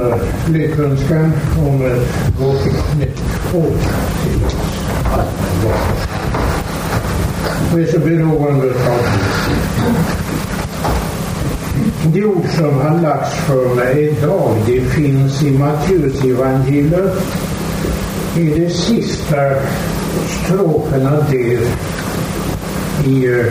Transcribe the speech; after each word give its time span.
en 0.00 0.52
lyckönskan 0.52 1.32
om 1.58 1.86
ett 1.86 2.38
gott 2.38 2.64
nytt 2.98 3.54
år 3.54 3.76
till 4.24 4.44
oss. 4.44 4.56
Vi 7.74 7.82
är 7.82 7.86
så 7.86 7.98
beroende 7.98 8.66
av 8.66 8.98
de 12.12 12.24
ord 12.24 12.46
som 12.56 12.80
har 12.80 13.02
lagts 13.02 13.34
för 13.34 13.74
mig 13.74 14.08
idag, 14.08 14.56
det 14.66 14.80
finns 14.80 15.42
i 15.42 15.50
Matteus 15.50 16.24
evangeliet 16.24 17.12
i 18.36 18.44
de 18.44 18.70
sista 18.70 19.36
stroferna 20.26 21.10
där 21.30 21.60
i 23.06 23.26
eh, 23.26 23.46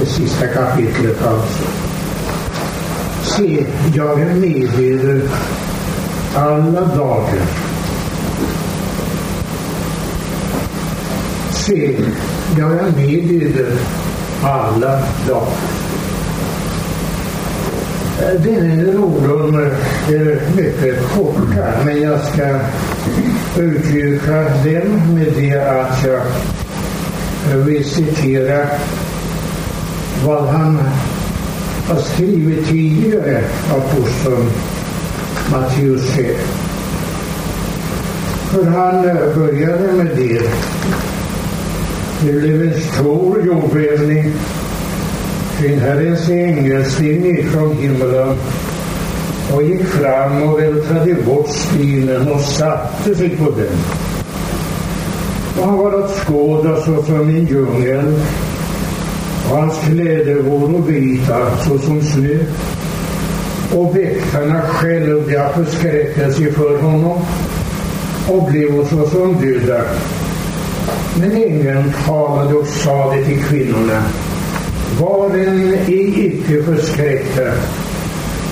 det 0.00 0.06
sista 0.06 0.46
kapitlet 0.46 1.22
alltså. 1.22 1.64
Se, 3.22 3.66
jag 3.94 4.20
är 4.20 4.34
med 4.34 4.80
er 4.80 5.22
alla 6.34 6.80
dagar. 6.80 7.42
Se, 11.50 11.96
jag 12.58 12.72
är 12.72 12.90
med 12.90 13.30
er 13.30 13.66
alla 14.42 15.02
dagar. 15.28 15.48
Den 18.38 18.98
orden 18.98 19.54
är 20.08 20.56
mycket 20.56 21.08
korta, 21.14 21.84
men 21.84 22.02
jag 22.02 22.20
ska 22.20 22.58
uttrycka 23.58 24.42
den 24.64 25.14
med 25.14 25.32
det 25.36 25.80
att 25.80 26.04
jag 27.50 27.58
vill 27.58 27.84
citera 27.84 28.66
vad 30.26 30.48
han 30.48 30.80
har 31.88 32.00
skrivit 32.00 32.68
tidigare, 32.68 33.44
aposteln 33.70 34.50
Matteus 35.52 36.10
själv. 36.16 36.64
För 38.50 38.64
han 38.64 39.08
eh, 39.08 39.36
började 39.36 39.92
med 39.92 40.06
det. 40.16 40.42
Det 42.22 42.32
blev 42.32 42.62
en 42.62 42.80
stor 42.80 43.46
jordbävning. 43.46 44.32
Kring 45.58 45.78
Herrens 45.78 46.28
ängel 46.28 46.84
steg 46.84 47.22
ner 47.22 47.42
från 47.42 47.76
himlen 47.76 48.38
och 49.54 49.62
gick 49.62 49.84
fram 49.84 50.42
och 50.42 50.58
vältrade 50.60 51.14
bort 51.14 51.48
stenen 51.48 52.32
och 52.32 52.40
satte 52.40 53.14
sig 53.14 53.28
på 53.30 53.50
den. 53.50 53.78
Och 55.58 55.66
han 55.66 55.78
var 55.78 56.04
att 56.04 56.10
skåda 56.10 56.76
såsom 56.76 57.20
en 57.20 57.46
djungel 57.46 58.20
och 59.50 59.56
hans 59.56 59.78
kläder 59.84 60.42
voro 60.42 60.82
vita 60.82 61.56
såsom 61.56 62.02
snö 62.02 62.38
och 63.74 63.96
väktarna 63.96 64.60
skälvde 64.62 65.46
av 65.46 65.52
förskräckelse 65.52 66.52
för 66.52 66.82
honom 66.82 67.20
och 68.28 68.50
blev 68.50 68.88
såsom 68.88 69.40
döda. 69.40 69.82
Men 71.20 71.32
ängeln 71.32 71.92
talade 72.06 72.54
och 72.54 72.66
sade 72.66 73.24
till 73.24 73.42
kvinnorna 73.42 74.02
var 75.00 75.30
en 75.30 75.74
icke 75.86 76.62
förskräckta. 76.62 77.52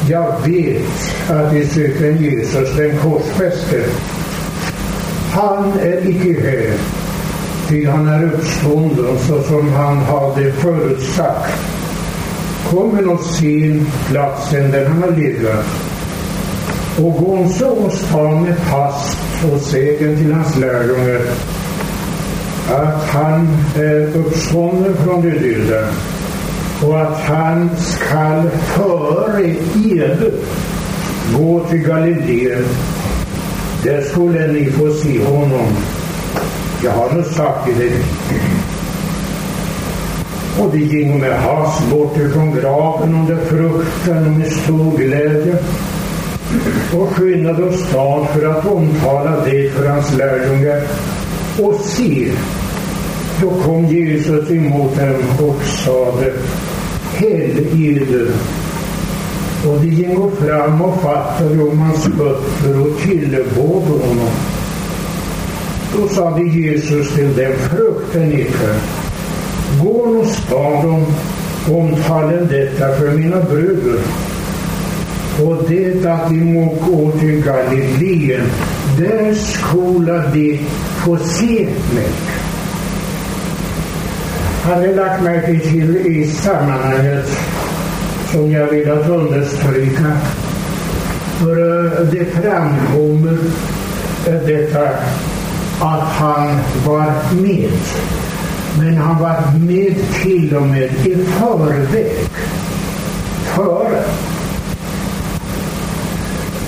Jag 0.09 0.35
vet 0.47 1.31
att 1.31 1.53
ni 1.53 1.67
söker 1.67 2.11
Jesus 2.11 2.77
den 2.77 2.99
korsfäste. 2.99 3.85
Han 5.33 5.73
är 5.81 6.09
icke 6.09 6.41
här, 6.41 6.79
ty 7.69 7.87
han 7.87 8.09
är 8.09 8.33
uppstånden 8.35 9.19
såsom 9.19 9.73
han 9.73 9.97
hade 9.97 10.53
förutsagt 10.53 11.82
kommer 12.71 13.13
och 13.13 13.21
ser 13.21 13.81
platsen 14.11 14.71
där 14.71 14.87
han 14.87 15.03
har 15.03 15.11
legat 15.11 15.67
och 16.99 17.13
gå 17.13 17.49
så 17.49 17.69
och 18.19 18.33
med 18.33 18.57
pass 18.71 19.17
och 19.53 19.61
sägen 19.61 20.17
till 20.17 20.33
hans 20.33 20.57
lärjungar 20.57 21.21
att 22.71 23.09
han 23.09 23.49
är 23.77 24.17
uppstånden 24.17 24.97
från 25.05 25.23
de 25.23 25.31
döda 25.31 25.89
och 26.83 27.01
att 27.01 27.21
han 27.21 27.71
skall 27.77 28.51
före 28.51 29.43
er 29.97 30.33
gå 31.39 31.61
till 31.61 31.79
Galileen. 31.79 32.65
Där 33.85 34.03
skulle 34.03 34.53
ni 34.53 34.71
få 34.71 34.91
se 34.91 35.25
honom. 35.25 35.77
Jag 36.85 36.91
har 36.91 37.15
nu 37.15 37.23
sagt 37.23 37.67
det. 37.79 37.93
Och 40.63 40.71
de 40.73 40.79
gingo 40.79 41.19
med 41.19 41.41
hast 41.41 41.91
bort 41.91 42.17
ifrån 42.17 42.55
graven 42.55 43.15
under 43.15 43.37
fruktan 43.37 44.27
och 44.27 44.33
med 44.33 44.53
stor 44.53 44.97
glädje 44.97 45.59
och 46.95 47.09
skyndade 47.09 47.65
åstad 47.65 48.27
för 48.27 48.47
att 48.47 48.67
omtala 48.67 49.45
det 49.45 49.71
för 49.71 49.89
hans 49.89 50.17
lärjungar. 50.19 50.83
Och 51.63 51.81
se, 51.81 52.33
då 53.41 53.51
kom 53.51 53.87
Jesus 53.87 54.51
emot 54.51 54.97
dem 54.97 55.47
och 55.47 55.63
sade 55.65 56.33
helgeder. 57.15 58.27
Och 59.67 59.81
de 59.81 59.89
gingo 59.89 60.31
fram 60.31 60.83
och 60.83 61.03
fattade 61.03 61.63
om 61.63 61.79
hans 61.79 62.05
fötter 62.05 62.81
och 62.81 62.99
tillbad 62.99 63.83
honom. 63.83 64.31
Då 65.97 66.09
sade 66.09 66.43
Jesus 66.43 67.15
till 67.15 67.37
dem, 67.37 67.53
frukten 67.71 68.33
icke. 68.33 69.02
Gå 69.81 69.89
och 69.89 70.27
staden 70.27 71.07
omtalen 71.71 72.49
detta 72.49 72.95
för 72.95 73.11
mina 73.11 73.41
bröder 73.41 74.01
och 75.41 75.65
det 75.69 76.07
att 76.07 76.29
de 76.29 76.35
må 76.55 76.75
gå 76.87 77.11
till 77.13 77.45
Galileen, 77.45 78.47
där 78.99 79.35
skola 79.35 80.27
de 80.33 80.61
få 81.05 81.17
se 81.17 81.69
mig. 81.95 82.13
Han 84.63 84.81
har 84.81 84.95
lagt 84.95 85.23
märke 85.23 85.61
till 85.61 85.97
i 85.97 86.27
sammanhanget 86.27 87.27
som 88.33 88.53
jag 88.53 88.67
velat 88.67 89.09
understryka. 89.09 90.17
För 91.39 91.87
eh, 91.87 92.07
det 92.07 92.25
framkommer 92.25 93.39
eh, 94.27 94.35
detta 94.47 94.89
att 95.81 96.09
han 96.09 96.59
var 96.87 97.13
med. 97.43 97.71
Men 98.79 98.97
han 98.97 99.23
var 99.23 99.59
med 99.59 99.95
till 100.23 100.57
och 100.57 100.63
med 100.63 100.83
i 101.07 101.15
förväg. 101.25 102.29
Före. 103.57 104.05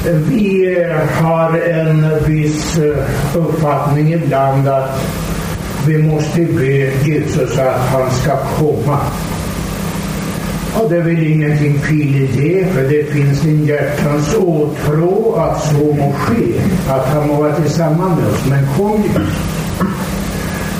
Vi 0.06 0.76
har 1.22 1.58
en 1.58 2.24
viss 2.26 2.78
eh, 2.78 3.36
uppfattning 3.36 4.12
ibland 4.12 4.68
att 4.68 5.00
vi 5.86 6.02
måste 6.02 6.40
be 6.40 6.92
Jesus 7.08 7.58
att 7.58 7.80
han 7.80 8.10
ska 8.10 8.36
komma. 8.36 9.00
Och 10.74 10.90
det 10.90 10.96
är 10.96 11.02
väl 11.02 11.26
ingenting 11.26 11.78
fel 11.78 12.16
i 12.16 12.28
det, 12.36 12.66
för 12.72 12.82
det 12.82 13.04
finns 13.04 13.44
en 13.44 13.64
hjärtans 13.64 14.34
åtrå 14.34 15.34
att 15.36 15.62
så 15.62 15.94
må 15.94 16.12
ske, 16.12 16.60
att 16.88 17.06
han 17.06 17.28
må 17.28 17.34
vara 17.34 17.54
tillsammans 17.54 18.20
med 18.20 18.28
oss. 18.28 18.46
Men 18.48 18.66
kom 18.76 19.02
Jesus. 19.02 19.53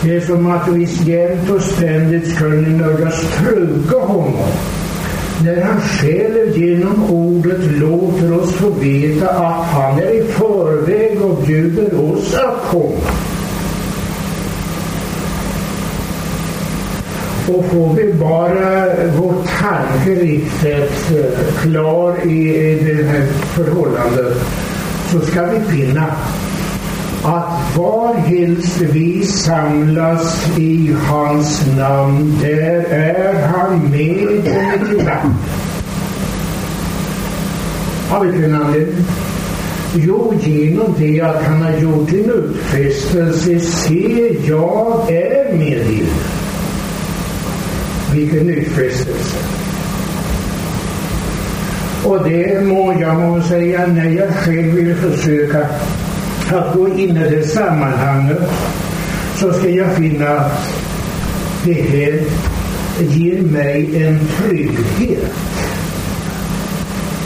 Det 0.04 0.16
är 0.16 0.20
som 0.20 0.46
att 0.46 0.68
vi 0.68 0.84
jämt 0.84 1.50
och 1.50 1.62
ständigt 1.62 2.34
skulle 2.34 2.68
nödgas 2.68 3.20
truga 3.38 3.98
honom 3.98 4.48
när 5.44 5.62
han 5.62 5.80
själv 5.80 6.58
genom 6.58 7.04
ordet 7.10 7.72
låter 7.72 8.40
oss 8.40 8.52
få 8.54 8.70
veta 8.70 9.28
att 9.28 9.66
han 9.66 9.98
är 9.98 10.10
i 10.10 10.24
förväg 10.24 11.22
och 11.22 11.42
bjuder 11.46 12.12
oss 12.12 12.34
att 12.34 12.70
komma. 12.70 13.10
Och 17.48 17.64
får 17.64 17.94
vi 17.94 18.12
bara 18.12 18.86
vår 19.16 19.34
tanke 19.60 20.22
riktigt 20.22 21.10
eh, 21.10 21.62
klar 21.62 22.26
i 22.26 22.78
det 22.84 23.04
här 23.04 23.26
förhållandet 23.26 24.36
så 25.10 25.20
ska 25.20 25.44
vi 25.44 25.60
finna 25.60 26.06
att 27.24 27.76
varhelst 27.76 28.80
vi 28.80 29.26
samlas 29.26 30.58
i 30.58 30.96
hans 31.08 31.66
namn, 31.76 32.38
där 32.40 32.84
är 32.90 33.46
han 33.46 33.90
med 33.90 34.26
och 34.26 34.90
mitt. 34.90 35.08
Av 38.10 38.26
vilken 38.26 38.54
anledning? 38.54 39.04
Jo, 39.94 40.34
genom 40.40 40.94
det 40.98 41.20
att 41.20 41.42
han 41.42 41.62
har 41.62 41.78
gjort 41.78 42.12
en 42.12 42.30
utfästelse. 42.30 43.60
Se, 43.60 44.36
jag 44.48 45.10
är 45.10 45.54
med 45.58 45.90
er. 45.90 46.06
Vilken 48.14 48.50
utfästelse. 48.50 49.38
Och 52.04 52.28
det 52.28 52.64
må 52.64 52.92
jag 53.00 53.16
må 53.16 53.42
säga 53.42 53.86
när 53.86 54.10
jag 54.10 54.34
själv 54.34 54.74
vill 54.74 54.94
försöka 54.94 55.66
att 56.52 56.74
gå 56.74 56.88
in 56.88 57.16
i 57.16 57.30
det 57.30 57.46
sammanhanget 57.46 58.50
så 59.36 59.52
ska 59.52 59.68
jag 59.68 59.96
finna 59.96 60.28
att 60.28 60.68
det 61.64 61.72
här 61.72 62.20
ger 62.98 63.42
mig 63.42 64.04
en 64.04 64.20
trygghet. 64.28 65.32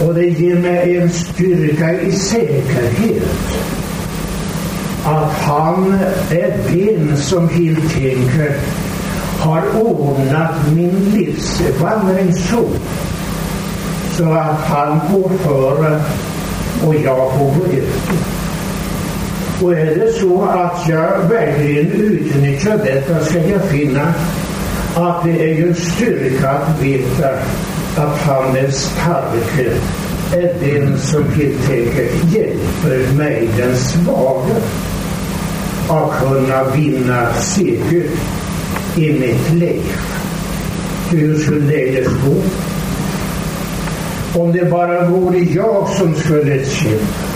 Och 0.03 0.15
det 0.15 0.27
ger 0.27 0.55
mig 0.55 0.97
en 0.97 1.11
styrka 1.11 2.01
i 2.01 2.13
säkerhet 2.13 3.23
att 5.05 5.33
han 5.33 5.99
är 6.31 6.57
den 6.71 7.17
som 7.17 7.49
helt 7.49 7.97
enkelt 7.97 8.57
har 9.39 9.63
ordnat 9.83 10.73
min 10.75 11.11
livsvandring 11.15 12.35
så 12.35 12.65
så 14.19 14.33
att 14.33 14.61
han 14.61 15.01
går 15.13 15.29
före 15.29 16.01
och 16.87 16.95
jag 16.95 17.33
får 17.33 17.45
gå 17.45 17.65
efter. 17.65 18.38
Och 19.63 19.73
är 19.73 19.95
det 19.95 20.13
så 20.13 20.43
att 20.43 20.89
jag 20.89 21.29
verkligen 21.29 21.93
utnyttjar 21.93 22.79
detta 22.79 23.25
ska 23.25 23.39
jag 23.39 23.65
finna 23.65 24.15
att 24.95 25.25
det 25.25 25.43
är 25.43 25.55
ju 25.55 25.69
en 25.69 25.75
styrka 25.75 26.51
att 26.51 26.83
veta 26.83 27.29
att 27.97 28.19
han 28.19 28.57
är 28.57 28.71
starke 28.71 29.71
är 30.33 30.55
den 30.61 30.99
som 30.99 31.25
helt 31.25 31.71
enkelt 31.71 32.35
hjälper 32.35 33.13
mig, 33.17 33.49
den 33.57 33.77
svaga, 33.77 34.57
att 35.89 36.21
kunna 36.21 36.65
vinna 36.65 37.35
seger 37.35 38.07
i 38.97 39.13
mitt 39.13 39.53
liv. 39.53 39.93
Hur 41.11 41.39
skulle 41.39 41.67
det 41.67 42.05
gå? 42.05 42.43
Om 44.41 44.53
det 44.53 44.71
bara 44.71 45.09
vore 45.09 45.39
jag 45.39 45.89
som 45.89 46.15
skulle 46.15 46.65
kämpa 46.65 47.28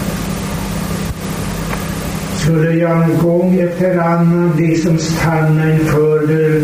skulle 2.53 2.73
jag 2.73 3.19
gång 3.23 3.61
efter 3.61 3.99
annan 3.99 4.57
liksom 4.57 4.99
stanna 4.99 5.73
inför 5.73 6.63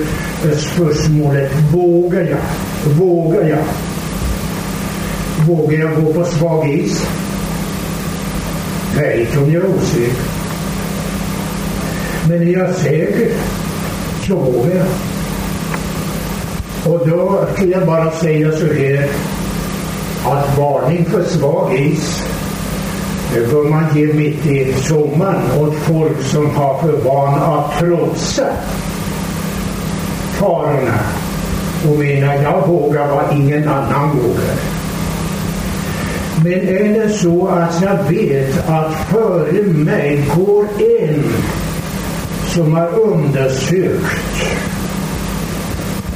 spörsmålet 0.56 1.52
vågar 1.73 2.20
jag? 2.20 2.38
Vågar 2.99 3.49
jag? 3.49 3.64
Vågar 5.46 5.79
jag 5.79 6.05
gå 6.05 6.12
på 6.12 6.25
svag 6.25 6.70
is? 6.70 7.08
Vet 8.96 9.37
om 9.37 9.52
jag 9.52 9.64
är 9.64 9.69
osäker. 9.69 10.23
Men 12.29 12.43
är 12.43 12.52
jag 12.52 12.75
säker 12.75 13.31
så 14.26 14.37
vågar 14.37 14.76
jag. 14.76 14.87
Och 16.93 17.08
då 17.08 17.46
skulle 17.55 17.73
jag 17.73 17.87
bara 17.87 18.11
säga 18.11 18.52
så 18.52 18.67
här 18.67 19.08
att 20.25 20.58
varning 20.58 21.05
för 21.05 21.25
svag 21.25 21.75
is 21.75 22.25
Eh, 23.35 23.41
det 23.41 23.53
bör 23.53 23.65
man 23.65 23.85
ge 23.95 24.07
mitt 24.07 24.47
i 24.47 24.73
sommaren 24.73 25.61
åt 25.61 25.75
folk 25.75 26.23
som 26.23 26.51
har 26.51 26.79
för 26.79 26.93
vana 26.93 27.47
att 27.47 27.79
trotsa 27.79 28.47
farorna 30.39 30.99
och 31.89 31.99
menar 31.99 32.35
jag 32.35 32.67
vågar 32.69 33.09
vad 33.09 33.37
ingen 33.37 33.69
annan 33.69 34.19
vågar. 34.19 34.57
Men 36.45 36.69
är 36.69 37.01
det 37.01 37.09
så 37.09 37.49
att 37.49 37.83
jag 37.83 38.05
vet 38.11 38.69
att 38.69 38.95
före 38.95 39.63
mig 39.63 40.25
går 40.37 40.65
en 40.79 41.25
som 42.47 42.75
har 42.75 42.89
undersökt 42.99 44.49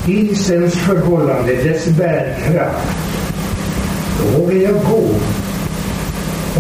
isens 0.07 0.75
förhållande, 0.75 1.55
dess 1.55 1.87
bärkraft, 1.87 2.89
då 4.19 4.39
vågar 4.39 4.57
jag 4.57 4.75
gå 4.75 5.05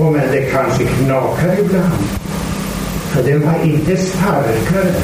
på 0.02 0.10
men 0.10 0.32
det 0.32 0.42
kanske 0.42 0.84
knakar 0.84 1.60
ibland. 1.60 2.04
För 3.10 3.22
den 3.22 3.40
var 3.40 3.64
inte 3.64 3.96
starkare 3.96 4.94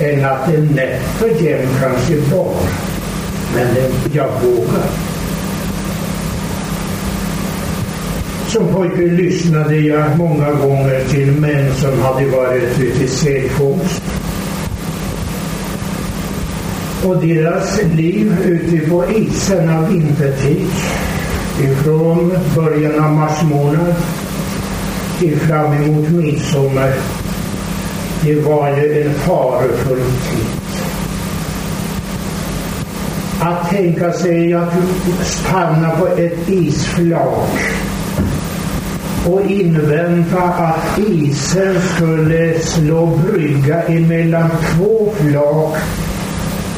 än 0.00 0.24
att 0.24 0.52
den 0.52 0.66
nätt 0.66 1.22
och 1.22 1.42
jämnt 1.42 1.80
kanske 1.80 2.16
var. 2.16 2.54
Men 3.54 3.74
den, 3.74 3.90
jag 4.12 4.28
vågar. 4.42 4.88
Som 8.46 8.68
pojke 8.68 9.02
lyssnade 9.02 9.76
jag 9.76 10.18
många 10.18 10.52
gånger 10.52 11.04
till 11.04 11.32
män 11.32 11.74
som 11.74 12.02
hade 12.02 12.26
varit 12.26 12.80
ute 12.80 13.04
i 13.04 13.08
sälfångst. 13.08 14.02
Och 17.04 17.26
deras 17.26 17.82
liv 17.94 18.36
ute 18.44 18.90
på 18.90 19.04
isen 19.10 19.70
av 19.70 19.88
vintertid 19.88 20.70
ifrån 21.60 22.32
början 22.56 23.04
av 23.04 23.12
mars 23.12 23.42
månad 23.42 23.94
till 25.18 25.40
fram 25.40 25.72
emot 25.72 26.10
midsommar. 26.10 26.92
Det 28.22 28.40
var 28.40 28.68
ju 28.68 29.02
en 29.02 29.14
farofull 29.14 29.98
tid. 29.98 30.46
Att 33.40 33.70
tänka 33.70 34.12
sig 34.12 34.54
att 34.54 34.72
stanna 35.22 35.90
på 35.90 36.06
ett 36.06 36.48
isflak 36.48 37.50
och 39.26 39.50
invänta 39.50 40.42
att 40.42 40.98
isen 40.98 41.80
skulle 41.80 42.58
slå 42.60 43.06
brygga 43.06 43.82
emellan 43.82 44.50
två 44.50 45.12
flak 45.16 45.76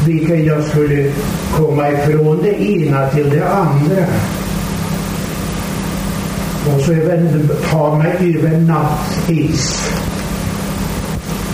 vilket 0.06 0.46
jag 0.46 0.64
skulle 0.64 1.12
komma 1.56 1.90
ifrån 1.90 2.42
det 2.42 2.62
ena 2.62 3.08
till 3.08 3.30
det 3.30 3.48
andra. 3.48 4.06
Och 6.66 6.80
så 6.80 6.92
även 6.92 7.50
ta 7.70 7.98
mig 7.98 8.36
över 8.38 8.58
nattis. 8.58 9.90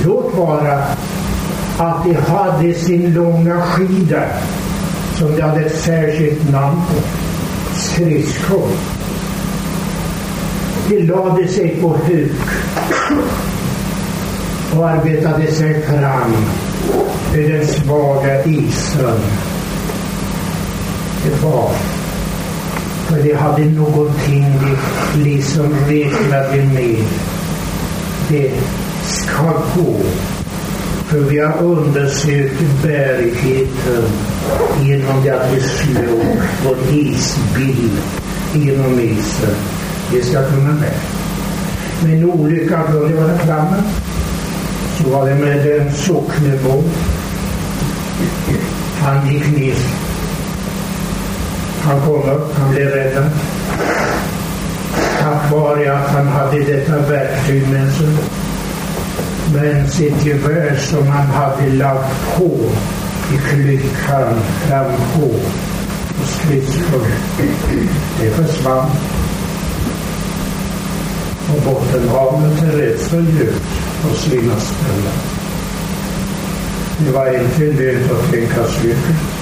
Låt 0.04 0.34
vara 0.34 0.84
att 1.78 2.04
de 2.04 2.14
hade 2.14 2.74
sin 2.74 3.14
långa 3.14 3.60
skida 3.60 4.22
som 5.14 5.36
de 5.36 5.42
hade 5.42 5.60
ett 5.60 5.76
särskilt 5.76 6.50
namn 6.50 6.80
på. 6.88 7.02
Skridskor. 7.74 8.68
De 10.88 11.02
lade 11.02 11.48
sig 11.48 11.76
på 11.80 11.88
huk 11.88 12.32
och 14.76 14.88
arbetade 14.88 15.52
sig 15.52 15.82
fram 15.82 16.34
i 17.34 17.48
den 17.48 17.66
svaga 17.66 18.44
isen. 18.44 19.20
Det 21.24 21.42
var 21.42 21.70
för 23.12 23.22
de 23.22 23.34
hade 23.34 23.64
någonting 23.64 24.46
de 24.60 25.24
liksom 25.24 25.74
räknade 25.88 26.56
med. 26.56 27.04
Det 28.28 28.50
ska 29.02 29.52
gå. 29.76 29.96
För 31.06 31.18
vi 31.18 31.38
har 31.38 31.62
undersökt 31.62 32.62
bärigheten 32.82 34.04
genom 34.82 35.24
det 35.24 35.30
att 35.30 35.54
vi 35.54 35.60
slog 35.60 36.36
vår 36.64 36.76
isbil 36.90 37.90
genom 38.52 39.00
isen. 39.00 39.54
Det 40.12 40.22
ska 40.22 40.42
kunna 40.44 40.72
med. 40.72 40.94
Men 42.02 42.24
olyckan 42.24 42.84
kunde 42.86 43.14
vara 43.14 43.38
framme. 43.38 43.82
Så 44.98 45.10
var 45.10 45.28
det 45.28 45.34
med 45.34 45.80
en 45.80 45.92
socknebo. 45.92 46.82
Han 49.00 49.28
gick 49.28 49.58
ner 49.58 49.74
han 51.82 52.00
kom 52.00 52.30
upp, 52.30 52.54
han 52.54 52.74
blev 52.74 52.88
räddad. 52.88 53.30
Tack 55.20 55.50
vare 55.52 55.98
att 55.98 56.08
han 56.08 56.28
hade 56.28 56.58
detta 56.58 56.98
verktyg 56.98 57.68
med 57.68 57.92
sig. 57.92 58.08
Men 59.54 59.88
sitt 59.88 60.26
gevär 60.26 60.76
som 60.76 61.06
han 61.06 61.26
hade 61.26 61.68
lagt 61.68 62.36
på 62.36 62.50
i 63.34 63.38
klykan 63.38 64.40
fram 64.66 64.92
på 65.14 65.26
och 66.20 66.28
skridskor, 66.28 67.06
det 68.20 68.30
försvann. 68.30 68.90
Och 71.48 71.62
Bottenhavet 71.62 72.62
är 72.62 72.76
rätt 72.76 73.00
så 73.00 73.16
djupt 73.16 73.62
på 74.02 74.14
sina 74.14 74.56
ställen. 74.56 75.18
Det 76.98 77.12
var 77.12 77.26
inte 77.26 77.82
lönt 77.82 78.12
att 78.12 78.30
tänka 78.30 78.64
cykel 78.64 79.41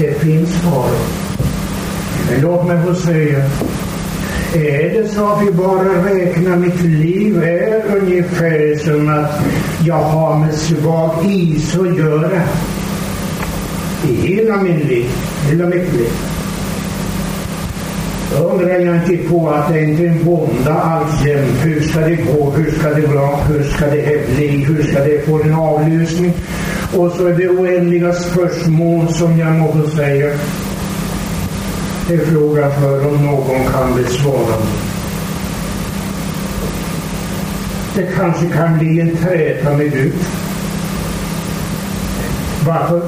det 0.00 0.14
finns 0.20 0.50
faror. 0.62 0.98
Men 2.30 2.40
låt 2.40 2.66
mig 2.66 2.82
få 2.86 2.94
säga, 2.94 3.38
är 4.54 5.00
det 5.00 5.08
så 5.08 5.26
att 5.26 5.42
vi 5.46 5.52
bara 5.52 6.04
räknar 6.04 6.56
mitt 6.56 6.82
liv 6.82 7.42
är 7.42 7.96
ungefär 7.96 8.76
som 8.84 9.08
att 9.08 9.42
jag 9.84 9.94
har 9.94 10.38
med 10.38 10.54
svag 10.54 11.26
is 11.26 11.76
att 11.78 11.98
göra 11.98 12.42
i 14.08 14.12
hela 14.14 14.56
min 14.56 14.78
liv, 14.78 15.10
hela 15.50 15.66
mitt 15.66 15.92
liv. 15.92 16.39
Då 18.30 18.44
undrar 18.44 18.68
jag 18.68 18.96
inte 18.96 19.28
på 19.28 19.50
att 19.50 19.72
det 19.72 19.84
inte 19.84 20.02
är 20.02 20.08
en 20.08 20.24
bonda 20.24 20.74
alltjämt. 20.74 21.64
Hur 21.64 21.80
ska 21.80 22.00
det 22.00 22.16
gå? 22.16 22.50
Hur 22.50 22.70
ska 22.70 22.88
det 22.88 23.08
bli? 23.08 23.18
Hur 23.48 23.64
ska 23.64 23.86
det 23.86 24.36
bli? 24.36 24.64
Hur 24.64 24.82
ska 24.82 25.04
det 25.04 25.26
få 25.26 25.42
en 25.42 25.54
avlösning? 25.54 26.32
Och 26.96 27.12
så 27.12 27.26
är 27.26 27.34
det 27.34 27.48
oändliga 27.48 28.12
spörsmål 28.12 29.08
som 29.08 29.38
jag 29.38 29.52
måste 29.52 29.96
säga. 29.96 30.38
Det 32.08 32.14
är 32.14 32.18
frågan 32.18 32.72
för 32.80 33.06
om 33.06 33.26
någon 33.26 33.64
kan 33.72 33.96
besvara. 33.96 34.56
Det 37.96 38.06
kanske 38.16 38.46
kan 38.46 38.78
bli 38.78 39.00
en 39.00 39.16
träta 39.16 39.76
med 39.76 39.92
Gud. 39.92 40.14
Varför? 42.66 43.02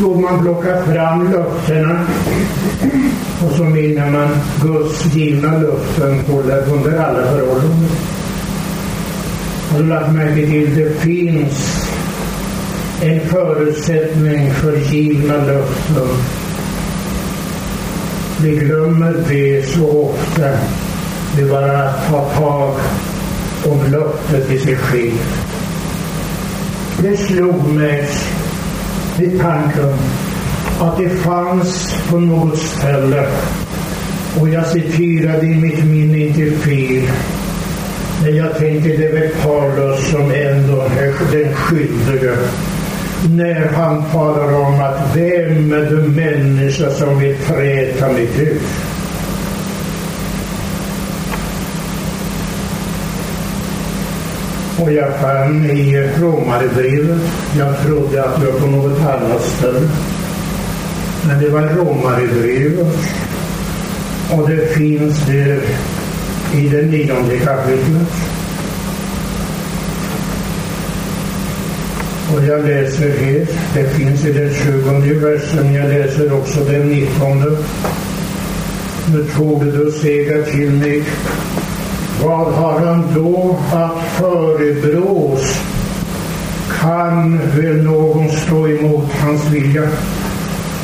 Då 0.00 0.14
man 0.14 0.42
plockar 0.42 0.82
fram 0.82 1.32
löftena 1.32 2.00
och 3.46 3.52
så 3.56 3.62
menar 3.62 4.10
man 4.10 4.28
Guds 4.62 5.14
givna 5.14 5.58
löften 5.58 6.20
håller 6.20 6.72
under 6.72 6.98
alla 6.98 7.22
förhållanden. 7.22 7.90
Har 9.70 9.78
du 9.78 9.86
lagt 9.86 10.12
märke 10.12 10.46
till 10.46 10.74
det 10.74 11.00
finns 11.00 11.88
en 13.02 13.20
förutsättning 13.20 14.54
för 14.54 14.76
givna 14.76 15.36
löften. 15.36 16.08
Vi 18.42 18.56
glömmer 18.56 19.14
det 19.28 19.62
så 19.66 20.10
ofta. 20.10 20.48
Det 21.36 21.42
är 21.42 21.48
bara 21.48 21.82
att 21.82 22.10
ta 22.10 22.24
tag 22.24 22.74
om 23.64 23.92
löftet 23.92 24.50
i 24.50 24.58
sig 24.58 24.76
själv. 24.76 25.44
Det 27.02 27.16
slog 27.16 27.68
mig 27.68 28.08
vid 29.18 29.40
tanken 29.40 29.94
att 30.80 30.98
det 30.98 31.08
fanns 31.08 31.94
på 32.10 32.18
något 32.18 32.58
ställe 32.58 33.26
och 34.40 34.48
jag 34.48 34.66
citerade 34.66 35.46
i 35.46 35.54
mitt 35.54 35.84
minne 35.84 36.18
inte 36.18 36.56
fel. 36.58 37.10
Men 38.22 38.36
jag 38.36 38.58
tänkte 38.58 38.88
det 38.88 39.18
är 39.18 39.30
Paulus 39.42 40.10
som 40.10 40.30
ändå 40.30 40.80
är 40.80 41.12
den 41.32 41.54
skyldige 41.54 42.36
när 43.36 43.68
han 43.72 44.04
talar 44.12 44.54
om 44.54 44.80
att 44.80 45.16
vem 45.16 45.72
är 45.72 45.90
den 45.90 46.14
människa 46.14 46.90
som 46.90 47.18
vill 47.18 47.36
träta 47.36 48.08
med 48.08 48.26
Gud? 48.36 48.60
Och 54.80 54.92
jag 54.92 55.20
fann 55.20 55.70
i 55.70 55.96
Romarbrevet, 56.20 57.20
jag 57.58 57.82
trodde 57.82 58.24
att 58.24 58.40
det 58.40 58.46
var 58.46 58.60
på 58.60 58.66
något 58.66 59.00
annat 59.00 59.42
ställe, 59.42 59.88
men 61.26 61.40
det 61.40 61.48
var 61.48 61.60
Romarbrevet 61.62 62.96
och 64.30 64.48
det 64.50 64.74
finns 64.74 65.26
där 65.26 65.60
i 66.54 66.68
det 66.68 66.82
nionde 66.82 67.38
kapitlet. 67.38 68.12
Och 72.32 72.44
jag 72.44 72.66
läser 72.66 73.10
här, 73.18 73.46
det 73.74 73.88
finns 73.88 74.24
i 74.24 74.32
den 74.32 74.54
tjugonde 74.54 75.14
versen, 75.14 75.74
jag 75.74 75.88
läser 75.88 76.32
också 76.32 76.60
den 76.64 76.88
nittonde. 76.88 77.56
Nu 79.12 79.24
tog 79.36 79.64
du 79.64 79.90
seger 79.90 80.42
till 80.42 80.70
mig 80.70 81.02
vad 82.28 82.54
har 82.54 82.80
han 82.80 83.04
då 83.14 83.58
att 83.72 84.02
förebrås? 84.02 85.62
Kan 86.80 87.40
väl 87.56 87.82
någon 87.82 88.28
stå 88.28 88.68
emot 88.68 89.12
hans 89.12 89.50
vilja? 89.50 89.88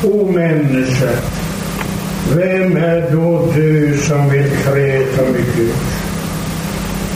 O 0.05 0.33
människa, 0.33 1.11
vem 2.35 2.77
är 2.77 3.11
då 3.13 3.49
du 3.55 3.97
som 3.97 4.31
vill 4.31 4.51
träta 4.51 5.23
med 5.23 5.45
Gud? 5.57 5.75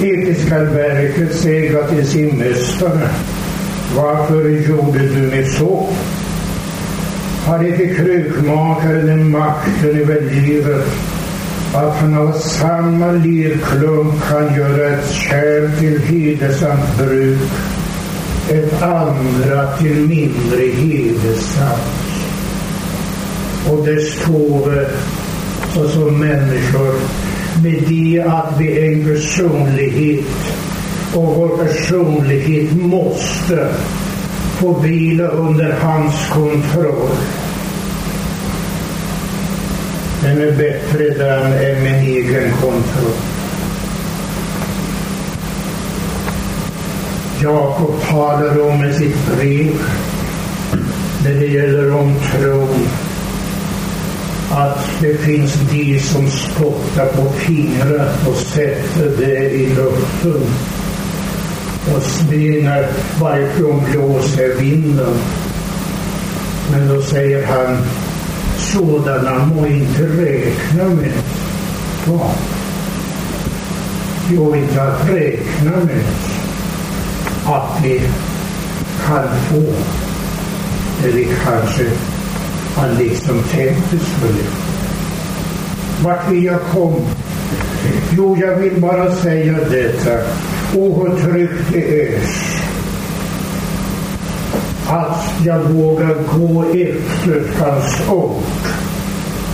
Inte 0.01 0.41
skall 0.41 0.67
verket 0.67 1.35
säga 1.35 1.83
till 1.83 2.07
sin 2.07 2.39
mästare, 2.39 3.09
varför 3.97 4.49
gjorde 4.49 4.99
du 4.99 5.23
mig 5.23 5.45
så? 5.45 5.89
Har 7.47 7.65
inte 7.65 7.95
krukmakaren 7.95 9.07
den 9.07 9.31
makten 9.31 10.01
över 10.01 10.21
livet 10.21 10.87
att 11.75 11.97
han 11.97 12.19
av 12.19 12.33
samma 12.33 13.13
lerklump 13.13 14.23
kan 14.29 14.55
göra 14.57 14.89
ett 14.89 15.11
kärl 15.11 15.79
till 15.79 16.01
hedersamt 16.01 16.99
bruk, 16.99 17.39
ett 18.49 18.83
andra 18.83 19.77
till 19.77 19.97
mindre 19.97 20.67
hedersamt. 20.67 22.09
Och 23.71 23.87
det 23.87 24.01
står 24.01 24.87
såsom 25.75 26.21
människor 26.21 26.95
med 27.63 27.83
det 27.89 28.25
att 28.27 28.61
vi 28.61 28.79
är 28.79 28.93
en 28.93 29.05
personlighet 29.05 30.25
och 31.15 31.35
vår 31.37 31.65
personlighet 31.65 32.73
måste 32.77 33.69
få 34.61 34.81
vila 34.81 35.29
under 35.29 35.73
hans 35.73 36.29
kontroll. 36.29 37.11
Den 40.29 40.41
är 40.41 40.53
bättre 40.53 41.11
där 41.11 41.71
än 41.71 41.83
min 41.83 41.95
egen 41.95 42.53
kontroll. 42.53 43.13
Jakob 47.43 48.01
talar 48.11 48.71
om 48.71 48.85
i 48.85 48.93
sitt 48.93 49.27
brev 49.27 49.83
när 51.25 51.35
det 51.35 51.47
gäller 51.47 51.95
om 51.95 52.15
tron 52.33 52.89
att 54.51 54.91
det 55.01 55.15
finns 55.15 55.55
de 55.55 56.01
som 56.01 56.31
spottar 56.31 57.07
på 57.07 57.31
fingret 57.33 58.27
och 58.29 58.37
sätter 58.37 59.17
det 59.19 59.51
i 59.51 59.67
luften 59.67 60.43
och 61.95 62.03
smenar 62.03 62.87
varifrån 63.21 63.83
blåser 63.91 64.55
vinden. 64.55 65.15
Men 66.71 66.89
då 66.89 67.03
säger 67.03 67.47
han 67.47 67.77
sådana 68.73 69.47
må 69.47 69.67
inte 69.67 70.03
räkna 70.03 70.85
med. 70.85 71.13
Vad? 72.07 72.35
Jo, 74.31 74.57
inte 74.57 74.83
att 74.83 75.09
räkna 75.09 75.71
med 75.71 76.05
att 77.47 77.85
vi 77.85 78.01
kan 79.07 79.29
få 79.49 79.73
det 81.03 81.11
vi 81.11 81.29
kanske 81.45 81.85
har 82.75 82.89
liksom 82.99 83.43
tänkte 83.43 83.99
skulle. 83.99 84.45
Vart 86.03 86.31
vill 86.31 86.45
jag 86.45 86.61
komma? 86.61 87.11
Jo, 88.17 88.37
jag 88.41 88.57
vill 88.57 88.81
bara 88.81 89.15
säga 89.15 89.59
detta. 89.71 90.19
O, 90.75 91.07
hur 91.07 91.33
tryggt 91.33 91.73
det 91.73 92.03
är 92.03 92.21
att 94.89 95.35
jag 95.45 95.59
vågar 95.59 96.15
gå 96.39 96.65
efter 96.65 97.63
hans 97.63 98.11
ord. 98.11 98.43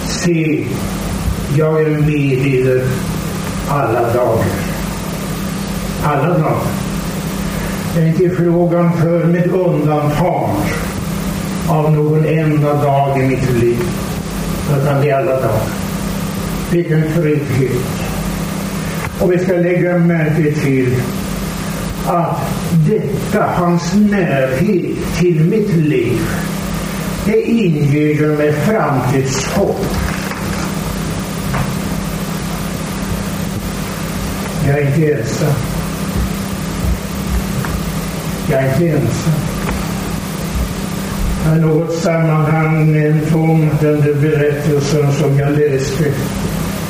Se, 0.05 0.67
jag 1.57 1.83
är 1.83 1.91
med 1.91 2.47
er 2.47 2.85
alla 3.69 4.01
dagar. 4.01 4.45
Alla 6.05 6.29
dagar. 6.29 6.63
Det 7.95 8.01
är 8.01 8.07
inte 8.07 8.31
frågan 8.31 8.93
för 8.93 9.25
med 9.25 9.51
undantag 9.53 10.51
av 11.69 11.93
någon 11.93 12.25
enda 12.25 12.83
dag 12.83 13.19
i 13.19 13.23
mitt 13.23 13.53
liv, 13.53 13.83
utan 14.81 15.01
det 15.01 15.11
är 15.11 15.17
alla 15.17 15.41
dagar. 15.41 15.69
Vilken 16.73 17.03
trygghet. 17.13 18.13
Och 19.21 19.33
vi 19.33 19.39
ska 19.39 19.53
lägga 19.53 19.99
märke 19.99 20.53
till 20.53 20.97
att 22.07 22.41
detta, 22.89 23.47
hans 23.47 23.95
närhet 23.95 25.17
till 25.19 25.41
mitt 25.45 25.75
liv, 25.75 26.21
det 27.27 27.43
inger 27.43 28.37
mig 28.37 28.53
framtidshopp. 28.53 29.87
Jag 34.67 34.79
är 34.79 34.87
inte 34.87 35.13
ensam. 35.13 35.55
Jag 38.51 38.63
är 38.63 38.73
inte 38.73 38.99
ensam. 38.99 39.33
I 41.57 41.61
något 41.61 41.95
sammanhang 41.95 42.93
nämnt 42.93 43.35
om 43.35 43.71
den 43.81 44.01
där 44.01 44.15
berättelsen 44.15 45.13
som 45.13 45.39
jag 45.39 45.53
läste 45.59 46.05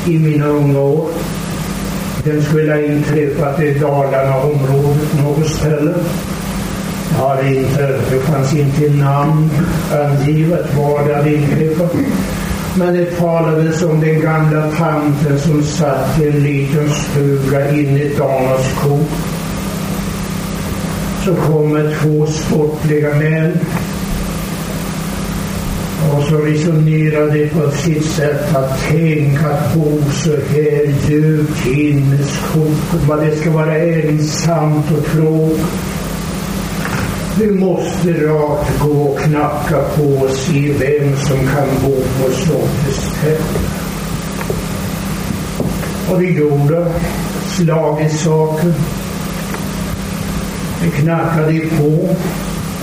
i 0.05 0.19
mina 0.19 0.45
unga 0.45 0.79
år. 0.79 1.09
Den 2.25 2.43
skulle 2.43 2.73
ha 2.73 2.79
inträffat 2.79 3.59
i 3.59 3.73
Dalarna-området 3.79 5.23
något 5.23 5.47
ställe. 5.47 5.93
Jag 7.11 7.17
har 7.17 7.43
inte, 7.47 7.99
det 8.11 8.19
fanns 8.19 8.53
inte 8.53 8.89
namn 8.89 9.49
angivet 9.91 10.75
var 10.77 11.07
det 11.07 11.15
hade 11.15 11.35
inträffat. 11.35 11.91
Men 12.77 12.93
det 12.93 13.05
talades 13.05 13.83
om 13.83 14.01
den 14.01 14.21
gamla 14.21 14.71
tanten 14.71 15.39
som 15.39 15.63
satt 15.63 16.21
i 16.21 16.27
en 16.27 16.43
liten 16.43 16.89
stuga 16.89 17.71
inne 17.71 17.99
i 17.99 18.15
Danaskog. 18.17 19.05
Så 21.25 21.35
kommer 21.35 21.95
två 22.01 22.25
sportliga 22.25 23.15
män 23.15 23.59
och 26.13 26.23
så 26.23 26.37
resonerade 26.37 27.47
på 27.47 27.71
sitt 27.71 28.05
sätt 28.05 28.55
att 28.55 28.79
tänka 28.79 29.47
att 29.49 29.73
bo 29.73 30.01
så 30.11 30.31
här 30.31 31.09
djupt 31.09 31.59
himmelskt, 31.59 32.55
vad 33.07 33.19
det 33.19 33.35
ska 33.35 33.51
vara 33.51 33.77
ensamt 33.77 34.91
och 34.91 35.05
tråkigt. 35.05 35.65
Vi 37.39 37.51
måste 37.51 38.13
rakt 38.13 38.79
gå 38.79 39.01
och 39.01 39.19
knacka 39.19 39.81
på 39.95 40.03
och 40.03 40.29
se 40.29 40.73
vem 40.79 41.17
som 41.17 41.37
kan 41.37 41.67
bo 41.83 41.95
på 41.95 42.31
slottets 42.31 43.21
tält. 43.21 43.85
Och 46.09 46.21
vi 46.21 46.37
gjorde 46.37 46.91
slag 47.47 48.01
i 48.01 48.09
saken. 48.09 48.73
Vi 50.83 50.91
knackade 50.91 51.59
på 51.59 52.15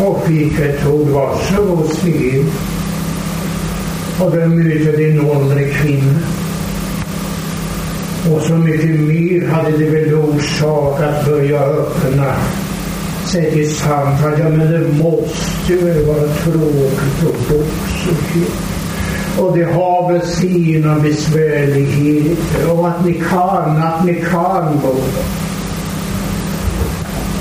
och 0.04 0.24
fick 0.26 0.58
ett 0.58 0.86
ord. 0.86 1.08
Varsågod, 1.08 1.88
stig 1.88 2.34
in. 2.34 2.50
Och 4.20 4.30
där 4.30 4.46
möter 4.46 4.96
din 4.96 5.30
åldrig 5.30 5.74
kvinna. 5.74 6.18
Och 8.30 8.42
så 8.42 8.52
mycket 8.52 9.00
mer 9.00 9.48
hade 9.48 9.76
det 9.78 9.90
väl 9.90 10.14
orsak 10.14 11.00
att 11.00 11.26
börja 11.26 11.60
öppna 11.60 12.34
sig 13.24 13.50
till 13.50 13.74
samtal. 13.74 14.32
Ja, 14.38 14.48
men 14.48 14.72
det 14.72 15.02
måste 15.02 15.74
väl 15.74 16.06
vara 16.06 16.28
tråkigt 16.28 17.22
och 17.26 17.34
boxigt. 17.48 18.52
Och 19.38 19.58
det 19.58 19.64
har 19.64 20.12
väl 20.12 20.26
sina 20.26 20.98
besvärligheter 20.98 22.70
och 22.72 22.88
att 22.88 23.04
ni 23.04 23.12
kan, 23.30 23.82
att 23.82 24.04
ni 24.04 24.14
kan 24.14 24.80
båda. 24.82 25.22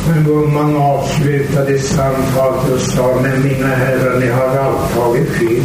Men 0.07 0.23
gumman 0.23 0.77
avslutade 0.77 1.79
samtalet 1.79 2.71
och 2.73 2.81
sa, 2.81 3.15
men 3.21 3.43
mina 3.43 3.67
herrar, 3.67 4.19
ni 4.19 4.27
har 4.27 4.57
allt 4.57 4.93
tagit 4.93 5.29
fel. 5.29 5.63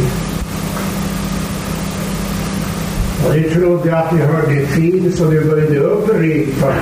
Och 3.25 3.35
ni 3.35 3.43
trodde 3.43 3.97
att 3.97 4.13
ni 4.13 4.21
hörde 4.21 4.67
fel 4.67 5.13
så 5.13 5.25
ni 5.25 5.39
började 5.39 5.79
upprepa 5.79 6.73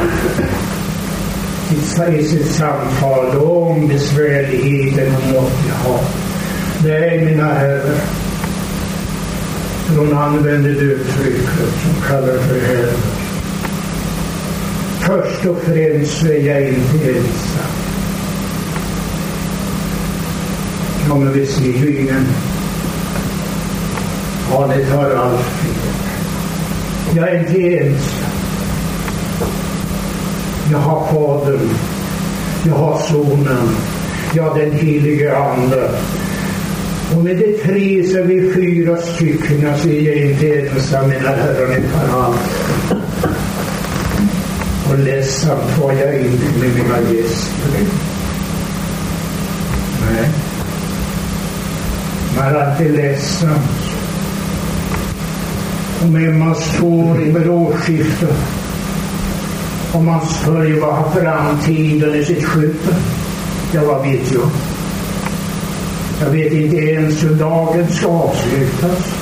i 2.11 2.23
sitt 2.23 2.47
samtal 2.47 3.37
om 3.37 3.87
besvärligheten 3.87 5.15
och 5.15 5.33
något 5.33 5.53
jag 5.67 5.89
har. 5.89 6.01
Nej, 6.83 7.25
mina 7.25 7.53
herrar. 7.53 7.99
Hon 9.97 10.17
använder 10.17 10.71
det 10.71 10.79
uttrycket 10.79 11.49
som 11.83 12.01
kallar 12.07 12.37
för 12.37 12.59
helvete. 12.67 12.97
Först 14.99 15.45
och 15.45 15.57
främst 15.57 16.23
är 16.23 16.47
jag 16.47 16.69
inte 16.69 17.09
ensam. 17.09 17.71
Ja, 21.09 21.15
men 21.15 21.33
visserligen 21.33 22.25
Ja, 24.51 24.67
det 24.67 24.85
tar 24.85 25.15
allt. 25.15 25.74
Jag 27.15 27.29
är 27.29 27.39
inte 27.39 27.77
ensam. 27.77 28.31
Jag 30.71 30.77
har 30.77 31.07
Fadern. 31.07 31.69
Jag 32.67 32.73
har 32.75 32.97
Sonen. 32.99 33.75
Jag 34.33 34.43
har 34.43 34.59
den 34.59 34.71
helige 34.71 35.37
Ande. 35.37 35.89
Och 37.15 37.23
med 37.23 37.37
de 37.37 37.57
tre 37.63 38.03
så 38.03 38.17
är 38.17 38.23
vi 38.23 38.53
fyra 38.53 38.97
stycken. 38.97 39.69
Alltså 39.69 39.89
jag 39.89 40.17
är 40.17 40.31
inte 40.31 40.69
ensam, 40.69 41.09
mina 41.09 41.29
herrar, 41.29 41.67
ni 41.67 41.87
tar 41.87 42.19
allt. 42.19 42.93
Och 44.89 44.99
ledsamt 44.99 45.77
var 45.81 45.91
jag 45.91 46.15
inte 46.15 46.59
med 46.59 46.75
mina 46.75 46.99
gäster. 46.99 47.85
Nej. 50.11 50.29
Man 52.37 52.45
är 52.45 52.53
alltid 52.53 52.91
ledsamt 52.91 53.84
med 56.11 56.29
Emma 56.29 56.55
står 56.55 57.21
inför 57.21 57.49
årsskiftet 57.49 58.37
och 59.93 60.03
man 60.03 60.21
följer 60.21 60.81
vad 60.81 61.13
framtiden 61.13 62.15
i 62.15 62.25
sitt 62.25 62.43
skytte. 62.43 62.95
Ja, 63.73 63.81
vad 63.85 64.01
vet 64.01 64.33
jag? 64.33 64.49
Jag 66.21 66.29
vet 66.29 66.53
inte 66.53 66.75
ens 66.75 67.23
hur 67.23 67.35
dagen 67.35 67.87
ska 67.91 68.07
avslutas. 68.07 69.15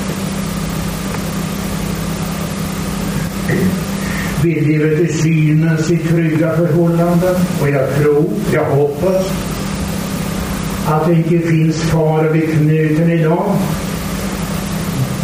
Vi 4.44 4.62
lever 4.62 4.98
till 4.98 5.22
synes 5.22 5.92
i 5.92 5.98
trygga 5.98 6.56
förhållanden 6.56 7.36
och 7.62 7.70
jag 7.70 7.96
tror, 7.96 8.26
jag 8.54 8.66
hoppas 8.66 9.32
att 10.88 11.08
det 11.08 11.14
inte 11.14 11.48
finns 11.48 11.82
fara 11.82 12.30
vid 12.30 12.52
knuten 12.52 13.12
idag. 13.12 13.56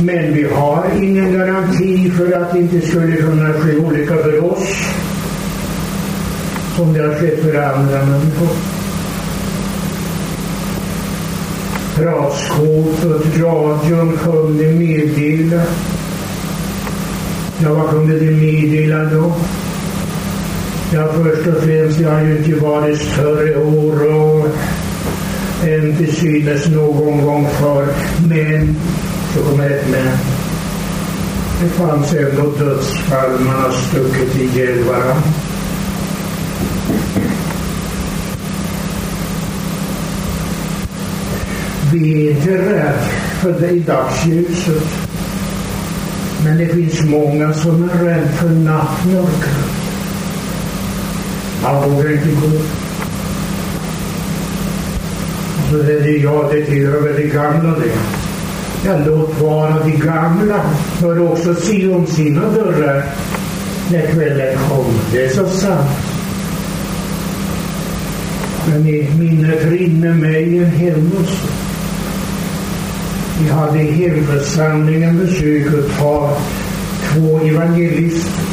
Men 0.02 0.34
vi 0.34 0.44
har 0.44 0.86
ingen 1.02 1.34
garanti 1.34 2.12
för 2.12 2.42
att 2.42 2.54
det 2.54 2.60
inte 2.60 2.82
skulle 2.82 3.16
kunna 3.16 3.54
ske 3.54 3.78
olika 3.78 4.16
för 4.16 4.52
oss 4.52 4.94
som 6.76 6.94
det 6.94 7.00
har 7.00 7.16
skett 7.16 7.42
för 7.42 7.62
andra 7.62 8.06
människor. 8.06 8.50
Pratskåpet, 11.96 13.38
radion 13.38 14.18
kunde 14.18 14.72
meddela. 14.72 15.64
Ja, 17.64 17.74
vad 17.74 17.90
kunde 17.90 18.20
det 18.20 18.32
meddela 18.32 19.04
då? 19.04 19.34
Ja, 20.94 21.08
först 21.14 21.48
och 21.48 21.64
främst, 21.64 22.00
det 22.00 22.06
har 22.06 22.22
ju 22.22 22.38
inte 22.38 22.66
varit 22.66 23.02
större 23.02 23.56
oro 23.56 24.46
än 25.64 25.96
till 25.96 26.16
synes 26.16 26.68
någon 26.68 27.26
gång 27.26 27.48
för 27.50 27.88
Men, 28.28 28.76
så 29.34 29.44
kommer 29.44 29.70
ett. 29.70 29.86
Det 31.62 31.70
fanns 31.70 32.14
ändå 32.14 32.52
dödsfall, 32.60 33.40
man 33.40 33.62
har 33.62 33.72
stuckit 33.72 34.36
ihjäl 34.36 34.84
varandra. 34.84 35.24
Vi 41.92 42.28
är 42.28 42.32
inte 42.32 42.58
rädda 42.58 42.94
för 43.42 43.52
det 43.52 43.70
i 43.70 43.80
dagsljuset. 43.80 44.84
Men 46.44 46.58
det 46.58 46.68
finns 46.68 47.02
många 47.02 47.54
som 47.54 47.90
är 47.90 48.04
rädda 48.04 48.28
för 48.28 48.50
nattmörkret. 48.50 49.70
Man 51.64 51.92
vågar 51.92 52.12
inte 52.12 52.30
gå. 52.30 52.58
Och 55.58 55.70
så 55.70 55.78
är 55.78 56.24
jag, 56.24 56.52
det 56.52 56.66
tillhör 56.66 57.02
väl 57.02 57.16
det 57.16 57.28
gamla 57.28 57.80
det. 57.80 58.29
Ja, 58.86 58.98
låt 59.06 59.42
vara 59.42 59.84
de 59.84 59.92
gamla 59.92 60.62
bör 61.02 61.32
också 61.32 61.56
se 61.56 61.90
om 61.90 62.08
sina 62.08 62.42
dörrar 62.42 63.06
när 63.92 64.12
kvällen 64.12 64.58
kommer. 64.70 65.00
Det 65.12 65.26
är 65.26 65.30
så 65.30 65.48
sant. 65.48 65.90
Men 68.68 68.88
i 68.88 69.10
minnet 69.20 69.66
rinner 69.66 70.14
mig 70.14 70.58
en 70.58 70.66
händelse. 70.66 71.48
Vi 73.42 73.50
hade 73.50 73.82
i 73.82 73.92
hemförsamlingen 73.92 75.18
besök 75.18 76.02
av 76.02 76.38
två 77.14 77.40
evangelister. 77.40 78.44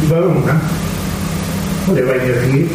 De 0.00 0.06
var 0.06 0.22
unga. 0.22 0.60
Och 1.88 1.96
det 1.96 2.04
var 2.04 2.14
inget 2.14 2.42
fel. 2.42 2.68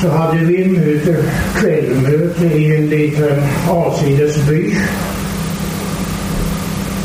Så 0.00 0.08
hade 0.08 0.38
vi 0.38 0.64
möte, 0.64 1.16
kvällmöte 1.54 2.44
i 2.44 2.76
en 2.76 2.88
liten 2.88 3.42
avsides 3.68 4.46
by. 4.46 4.74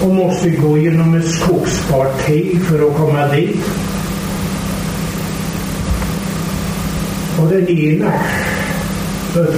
Och 0.03 0.15
måste 0.15 0.49
gå 0.49 0.77
genom 0.77 1.15
ett 1.15 1.27
skogsparti 1.27 2.59
för 2.59 2.87
att 2.87 2.97
komma 2.97 3.27
dit. 3.27 3.65
Och 7.39 7.47
den 7.47 7.69
ena 7.69 8.11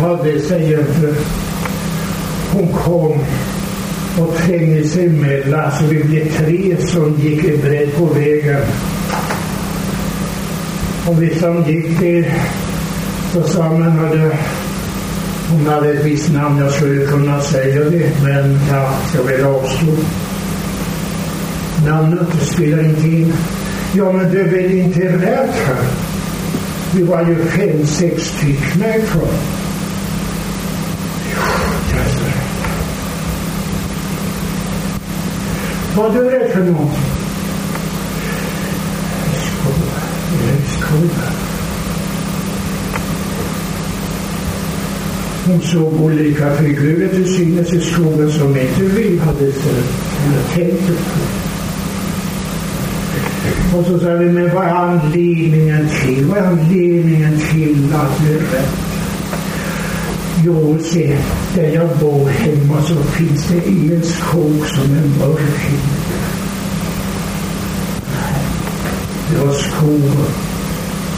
hade 0.01 0.41
sig 0.41 0.77
för 0.83 1.13
hon 2.53 2.73
kom 2.73 3.19
och 4.19 4.35
trängde 4.37 4.87
sig 4.87 5.05
emellan 5.05 5.71
så 5.71 5.85
vi 5.85 6.03
blev 6.03 6.31
tre 6.37 6.77
som 6.77 7.15
gick 7.21 7.43
i 7.43 7.57
bredd 7.57 7.95
på 7.97 8.05
vägen. 8.05 8.61
Och 11.07 11.23
vi 11.23 11.35
som 11.35 11.63
gick 11.63 11.99
till 11.99 12.25
så 13.33 13.43
sa 13.43 13.69
men 13.69 13.91
hade 13.91 14.31
hon 15.49 15.67
hade 15.67 15.89
ett 15.91 16.05
visst 16.05 16.33
namn, 16.33 16.59
jag 16.59 16.71
skulle 16.71 17.05
kunna 17.05 17.41
säga 17.41 17.83
det, 17.83 18.11
men 18.23 18.59
ja, 18.71 18.93
jag 19.15 19.23
vill 19.23 19.45
avstå. 19.45 19.85
Namnet 21.85 22.27
spelar 22.41 22.83
inte 22.83 23.07
in. 23.07 23.33
Ja, 23.93 24.11
men 24.11 24.31
du 24.31 24.39
är 24.39 24.49
väl 24.49 24.71
inte 24.71 24.99
rädd 24.99 25.49
här? 25.65 25.85
Vi 26.93 27.03
var 27.03 27.25
ju 27.25 27.45
fem, 27.45 27.85
sex 27.85 28.23
stycken 28.23 28.81
härifrån. 28.81 29.29
Vad 35.95 36.13
du 36.13 36.29
är 36.29 36.49
för 36.49 36.59
någonting? 36.59 37.01
Skola. 39.61 40.01
Skola. 40.67 41.56
Hon 45.47 45.61
såg 45.61 46.01
olika 46.01 46.55
figurer 46.55 47.09
till 47.09 47.35
synes 47.35 47.73
i 47.73 47.81
skogen 47.81 48.31
som 48.31 48.57
inte 48.57 48.81
vi 48.81 49.17
hade 49.17 49.51
sett 49.51 49.85
eller 50.25 50.43
tänkt 50.53 50.87
på. 50.87 50.93
Och 53.77 53.85
så 53.85 53.99
sa 53.99 54.13
vi, 54.13 54.25
men 54.25 54.55
vad 54.55 54.63
är 54.65 54.69
anledningen 54.69 55.89
till? 55.89 56.25
Vad 56.25 56.37
är 56.37 56.47
anledningen 56.47 57.39
till 57.39 57.95
att 57.95 58.21
vi 58.21 58.33
är 58.33 58.39
rädda? 58.39 58.67
Jo, 60.45 60.77
se, 60.81 61.17
där 61.55 61.69
jag 61.69 61.89
bor 61.99 62.29
hemma 62.29 62.81
så 62.81 62.95
finns 62.95 63.47
det 63.47 63.69
ingen 63.69 64.03
skog 64.03 64.67
som 64.67 64.83
är 64.83 65.27
mörk. 65.27 65.71
Det 69.29 69.45
var 69.45 69.53
skogen 69.53 70.27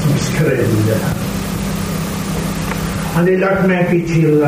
som 0.02 0.18
skrämde 0.18 1.29
hade 3.20 3.38
lagt 3.38 3.68
märke 3.68 4.08
till 4.08 4.48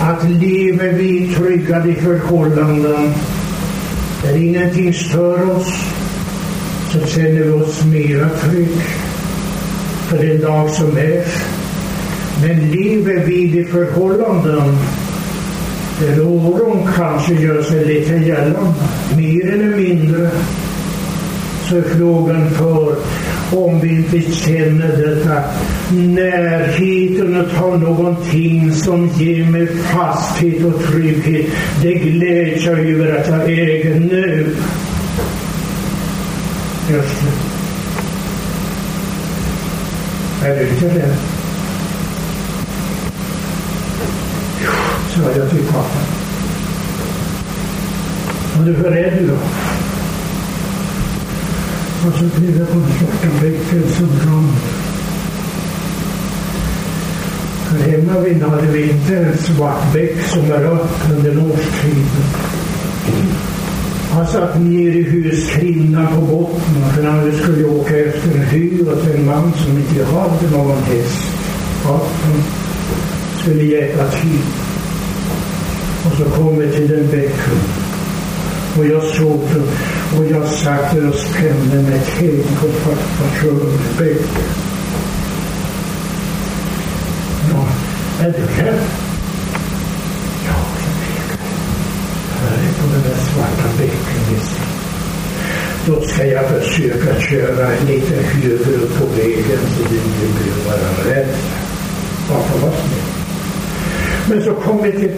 att 0.00 0.30
lever 0.30 0.92
vi 0.92 1.34
tryggade 1.34 1.94
förhållanden 1.94 3.12
där 4.22 4.36
ingenting 4.36 4.94
stör 4.94 5.50
oss 5.50 5.84
så 6.92 7.06
känner 7.06 7.40
vi 7.42 7.50
oss 7.50 7.84
mera 7.84 8.28
trygg 8.28 8.80
för 10.08 10.18
den 10.18 10.40
dag 10.40 10.70
som 10.70 10.96
är. 10.96 11.24
Men 12.42 12.70
lever 12.70 13.26
vi 13.26 13.60
i 13.60 13.64
förhållanden 13.64 14.78
där 16.00 16.20
oron 16.20 16.88
kanske 16.96 17.34
gör 17.34 17.62
sig 17.62 17.84
lite 17.84 18.12
gällande, 18.12 18.74
mer 19.16 19.52
eller 19.52 19.76
mindre, 19.76 20.30
så 21.68 21.76
är 21.76 21.82
frågan 21.82 22.50
för 22.50 22.96
om 23.52 23.80
vi 23.80 23.88
inte 23.88 24.32
känner 24.32 24.96
detta 24.96 25.42
närheten 25.90 27.46
av 27.62 27.80
någonting 27.80 28.72
som 28.72 29.08
ger 29.08 29.44
mig 29.44 29.66
fasthet 29.66 30.64
och 30.64 30.84
trygghet. 30.84 31.46
Det 31.82 31.94
gläds 31.94 32.64
jag 32.64 32.78
över 32.78 33.20
att 33.20 33.28
jag 33.28 33.50
äger 33.50 34.00
nu. 34.00 34.56
Just 36.90 37.22
det. 37.22 37.32
Är 40.48 40.58
du 40.58 40.68
inte 40.68 40.98
det? 40.98 41.16
sa 45.14 45.30
jag 45.36 45.50
till 45.50 45.66
pappa. 45.66 45.98
Och 48.58 48.64
du, 48.64 48.72
hur 48.72 48.96
är 48.96 49.20
du 49.20 49.26
då? 49.26 49.36
Och 52.06 52.12
så 52.12 52.28
tittade 52.28 52.58
jag 52.58 52.68
på 52.68 52.78
den 52.78 52.92
svarta 52.98 53.28
bäcken 53.42 53.88
som 53.88 54.06
brann. 54.06 54.52
Här 57.70 57.90
hemma 57.90 58.20
vid 58.20 58.42
hade 58.42 58.66
vi 58.66 58.90
inte 58.90 59.16
en 59.16 59.38
svart 59.38 59.92
bäck 59.92 60.22
som 60.22 60.44
är 60.50 60.64
öppen 60.64 61.16
under 61.16 61.30
årstiden. 61.30 62.24
Han 64.10 64.26
satt 64.26 64.60
ner 64.60 64.90
i 64.90 65.02
huskrinnan 65.02 66.06
på 66.06 66.20
botten 66.20 66.92
för 66.94 67.02
när 67.02 67.24
vi 67.24 67.38
skulle 67.38 67.64
åka 67.64 67.98
efter 67.98 68.38
en 68.38 68.46
hyr 68.46 68.88
åt 68.88 69.06
en 69.14 69.26
man 69.26 69.52
som 69.52 69.78
inte 69.78 70.04
hade 70.04 70.50
någon 70.50 70.82
häst. 70.82 71.22
Han 71.84 72.00
skulle 73.42 73.64
hjälpa 73.64 74.08
till. 74.10 74.42
Och 76.06 76.12
så 76.18 76.24
kom 76.24 76.58
vi 76.58 76.72
till 76.72 76.88
den 76.88 77.10
bäcken. 77.10 77.81
Och 78.78 78.86
jag 78.86 79.02
såg 79.02 79.40
den 79.52 79.68
och 80.18 80.26
jag 80.30 80.48
satt 80.48 80.92
och 80.92 81.14
skrämde 81.14 81.90
mig 81.90 82.00
till 82.18 82.42
på 82.60 82.66
pappas 82.66 83.98
bäcken. 83.98 84.48
Ja, 87.50 87.68
är 88.24 88.30
du 88.30 88.62
rädd? 88.62 88.80
Ja, 90.46 90.58
jag 90.84 90.94
pekade. 91.02 91.42
Här 92.40 92.56
är 92.56 92.72
på 92.72 92.92
den 92.92 93.02
där 93.02 93.16
svarta 93.16 93.68
bäcken 93.78 94.40
Då 95.86 96.00
ska 96.00 96.26
jag 96.26 96.48
försöka 96.48 97.20
köra 97.20 97.68
lite 97.86 98.14
högre 98.14 98.74
upp 98.74 98.98
på 98.98 99.06
vägen 99.06 99.58
så 99.76 99.82
du 99.90 99.96
inte 99.96 100.44
behöver 100.44 100.96
vara 100.96 101.14
rädd. 101.14 101.34
Pappa 102.28 102.66
var 102.66 102.70
snäll. 102.70 103.12
Men 104.28 104.44
så 104.44 104.54
kom 104.54 104.82
vi 104.82 104.92
till 104.92 105.10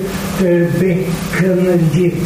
eh, 0.47 0.81
bäcken 0.81 1.91
gick 1.93 2.23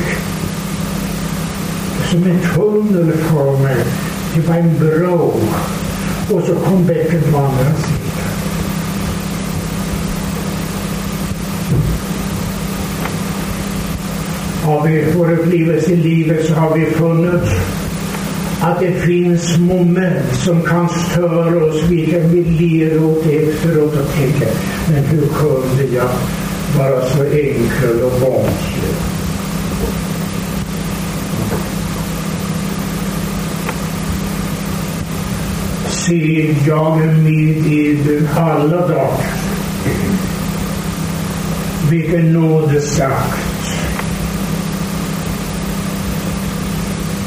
som 2.11 2.23
en 2.23 2.41
tunnel 2.55 3.13
för 3.13 3.63
mig. 3.63 3.85
Det 4.35 4.41
var 4.49 4.55
en 4.55 4.79
bro. 4.79 5.35
Och 6.31 6.43
så 6.47 6.55
kom 6.55 6.87
bäcken 6.87 7.23
på 7.33 7.39
andra 7.39 7.65
sidan. 7.65 7.99
Har 14.63 14.89
vi 14.89 15.05
vår 15.17 15.33
upplevelse 15.33 15.93
i 15.93 15.97
livet 15.97 16.47
så 16.47 16.55
har 16.55 16.75
vi 16.79 16.87
funnit 16.87 17.51
att 18.61 18.81
det 18.81 18.93
finns 18.93 19.59
moment 19.59 20.35
som 20.45 20.63
kan 20.63 20.89
störa 20.89 21.65
oss, 21.65 21.83
vilka 21.83 22.19
vi 22.19 22.45
ler 22.45 23.05
åt 23.05 23.27
efteråt 23.27 23.97
och 23.97 24.13
tänker, 24.15 24.49
men 24.89 25.05
hur 25.05 25.27
kunde 25.27 25.95
jag 25.95 26.11
vara 26.79 27.05
så 27.05 27.23
enkel 27.23 28.03
och 28.03 28.21
barnslig? 28.21 29.08
Se, 36.09 36.55
jag 36.67 37.03
är 37.03 37.13
med 37.13 37.67
eder 37.67 38.29
alla 38.37 38.89
dagar. 38.89 39.25
Vilken 41.91 42.33
nådesakt. 42.33 43.39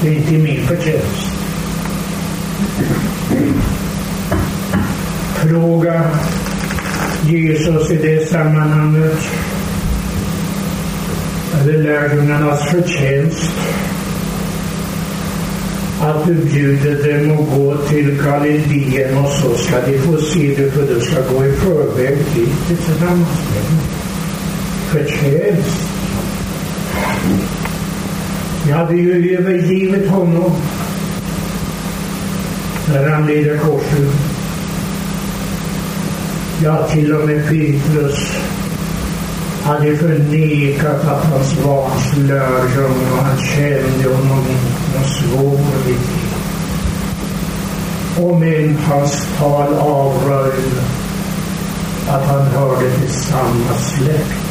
Det 0.01 0.07
är 0.07 0.13
inte 0.13 0.31
min 0.31 0.67
förtjänst. 0.67 1.27
Fråga 5.35 6.11
Jesus 7.25 7.91
i 7.91 7.95
det 7.95 8.29
sammanhanget. 8.29 9.19
Är 11.53 11.65
det 11.65 11.77
lärjungarnas 11.77 12.69
förtjänst 12.69 13.53
att 16.01 16.25
du 16.27 16.33
bjuder 16.33 17.19
dem 17.19 17.39
att 17.39 17.57
gå 17.57 17.77
till 17.77 18.21
Galileen 18.23 19.17
och 19.17 19.31
så 19.31 19.55
ska 19.55 19.81
de 19.85 19.99
få 19.99 20.17
se 20.17 20.55
det 20.57 20.71
för 20.71 20.81
du 20.81 21.01
ska 21.01 21.21
gå 21.33 21.45
i 21.45 21.51
förväg 21.51 22.17
dit 22.35 22.67
tillsammans 22.67 23.27
med 23.53 23.63
dem. 23.63 23.79
Förtjänst. 24.89 25.87
Jag 28.69 28.75
hade 28.75 28.95
ju 28.95 29.37
övergivit 29.37 30.09
honom 30.09 30.51
när 32.87 33.09
han 33.09 33.27
led 33.27 33.61
korset. 33.61 34.13
Ja, 36.63 36.87
till 36.87 37.13
och 37.13 37.27
med 37.27 37.49
Petrus 37.49 38.31
hade 39.63 39.97
förnekat 39.97 41.07
att 41.07 41.25
hans 41.25 41.57
var 41.65 41.89
hans 41.89 42.17
lärjunge 42.17 43.11
och 43.11 43.25
han 43.25 43.37
kände 43.37 44.15
honom 44.15 44.45
något 44.95 45.09
svår 45.09 45.59
vid 45.85 45.97
Om 48.25 48.43
än 48.43 48.77
hans 48.77 49.27
tal 49.37 49.73
avröjde 49.73 50.81
att 52.09 52.25
han 52.25 52.41
hörde 52.41 52.91
till 52.91 53.09
samma 53.09 53.77
släkt, 53.77 54.41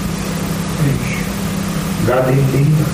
Galilea. 2.07 2.87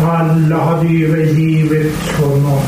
Alla 0.00 0.64
hade 0.64 1.04
övergivit 1.04 2.12
honom. 2.18 2.62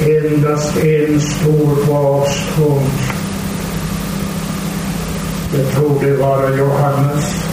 Endast 0.00 0.76
en 0.76 1.20
stor 1.20 1.86
på 1.86 1.96
avstånd. 1.96 3.17
Det 5.52 5.64
torde 5.76 6.16
vara 6.16 6.56
Johannes. 6.56 7.44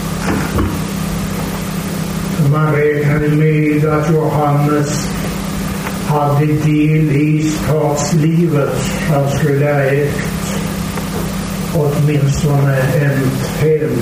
Man 2.52 2.76
räknade 2.76 3.30
med 3.30 3.86
att 3.86 4.14
Johannes 4.14 5.10
hade 6.08 6.46
del 6.46 7.12
i 7.12 7.52
statslivet. 7.52 8.76
Han 9.10 9.30
skulle 9.32 9.66
ha 9.66 9.82
ägt 9.82 10.36
åtminstone 11.76 12.78
en 12.78 13.32
hem 13.60 13.98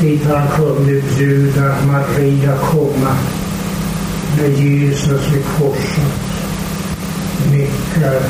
dit 0.00 0.24
han 0.24 0.48
kunde 0.48 1.02
bjuda 1.16 1.74
Maria 1.86 2.56
komma 2.56 3.16
när 4.38 4.48
Jesus 4.48 5.32
vid 5.32 5.44
korset 5.58 6.14
nickar 7.52 8.20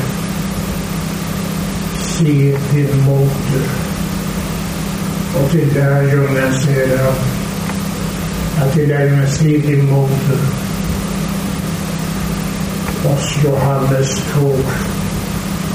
se 1.99 2.57
din 2.73 3.01
moder 3.07 3.84
och 5.35 5.51
till 5.51 5.75
lärjungen 5.75 6.53
säger 6.65 6.99
jag 6.99 7.15
att 8.63 8.73
till 8.75 8.89
lärjungen 8.89 9.31
se 9.31 9.59
din 9.59 9.87
moder 9.91 10.39
och 13.05 13.45
Johannes 13.45 14.23
tog 14.35 14.65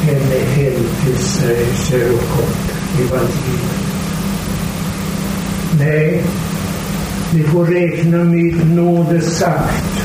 henne 0.02 0.40
hem 0.46 0.84
till 1.06 1.18
sig, 1.18 1.66
säger 1.76 2.10
i 2.10 3.02
evangeliet. 3.02 3.90
Nej, 5.80 6.24
vi 7.34 7.44
får 7.44 7.66
räkna 7.66 8.18
med 8.24 8.76
nådesakt. 8.76 10.02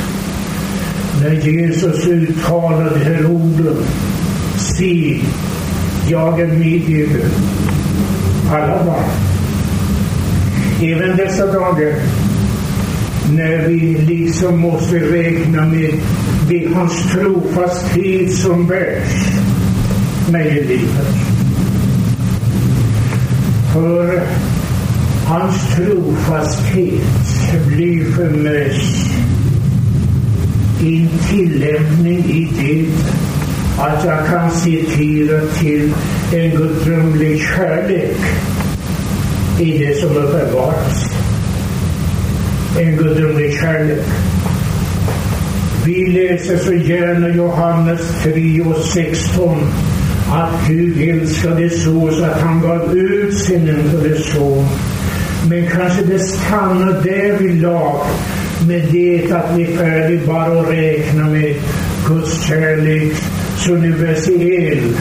När 1.20 1.30
Jesus 1.30 2.06
uttalade 2.06 2.90
de 2.90 3.04
här 3.04 3.26
orden. 3.26 3.76
Se, 4.56 5.20
jag 6.08 6.40
är 6.40 6.46
med 6.46 6.90
er 6.90 7.28
alla 8.50 8.84
dagar. 8.84 9.33
Även 10.82 11.16
dessa 11.16 11.46
dagar 11.46 11.94
när 13.32 13.68
vi 13.68 13.98
liksom 13.98 14.58
måste 14.58 14.96
räkna 14.96 15.66
med 15.66 15.94
det 16.48 16.68
hans 16.74 17.12
trofasthet 17.12 18.34
som 18.34 18.66
bärs 18.66 19.26
mig 20.32 20.48
i 20.48 20.64
livet. 20.64 21.14
För 23.72 24.20
hans 25.26 25.74
trofasthet 25.76 27.02
blir 27.66 28.04
för 28.04 28.30
mig 28.30 28.80
en 30.80 31.08
tillämpning 31.30 32.18
i 32.18 32.48
det 32.58 32.86
att 33.82 34.04
jag 34.04 34.26
kan 34.26 34.50
citera 34.50 35.40
till 35.46 35.92
en 36.32 36.50
gudomlig 36.50 37.42
kärlek 37.42 38.16
i 39.60 39.78
det 39.78 40.00
som 40.00 40.16
uppenbaras. 40.16 41.12
En 42.80 42.96
gudomlig 42.96 43.60
kärlek. 43.60 44.06
Vi 45.86 46.06
läser 46.06 46.58
så 46.58 46.72
gärna 46.72 47.28
Johannes 47.28 48.00
3 48.22 48.60
och 48.60 48.76
16 48.76 49.58
att 50.30 50.68
Gud 50.68 51.08
älskade 51.08 51.70
så, 51.70 52.10
så 52.10 52.24
att 52.24 52.40
han 52.40 52.60
gav 52.60 52.96
ut 52.96 53.38
sin 53.38 53.68
enda 53.68 54.20
son. 54.20 54.66
Men 55.48 55.70
kanske 55.70 56.02
det 56.02 56.18
stannar 56.18 57.02
därvidlag 57.02 58.06
med 58.68 58.88
det 58.92 59.32
att 59.32 59.58
vi 59.58 59.62
är 59.62 59.76
färdiga 59.76 60.26
bara 60.26 60.60
att 60.60 60.70
räkna 60.70 61.28
med 61.28 61.54
Guds 62.08 62.42
kärlek 62.42 63.12
så 63.56 63.72
universell 63.72 64.94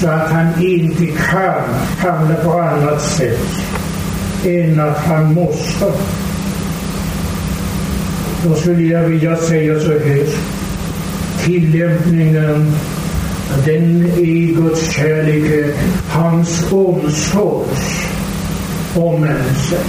så 0.00 0.08
att 0.08 0.30
han 0.30 0.62
inte 0.62 1.06
kan 1.06 1.62
handla 1.98 2.34
på 2.34 2.52
annat 2.60 3.02
sätt 3.02 3.62
än 4.44 4.80
att 4.80 4.98
han 4.98 5.34
måste. 5.34 5.92
Då 8.44 8.54
skulle 8.54 8.82
jag 8.82 9.02
vilja 9.02 9.36
säga 9.36 9.80
så 9.80 9.90
här. 9.90 10.26
Tillämpningen, 11.44 12.72
den 13.64 14.04
är 14.06 14.54
Guds 14.54 14.90
kärlek, 14.92 15.74
hans 16.08 16.72
omsorg 16.72 17.68
om 18.94 19.20
människan. 19.20 19.84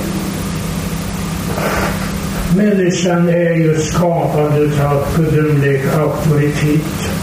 Människan 2.58 3.30
är 3.30 3.54
ju 3.54 3.76
skapad 3.76 4.54
av 4.82 5.06
gudomlig 5.18 5.82
auktoritet. 5.98 7.17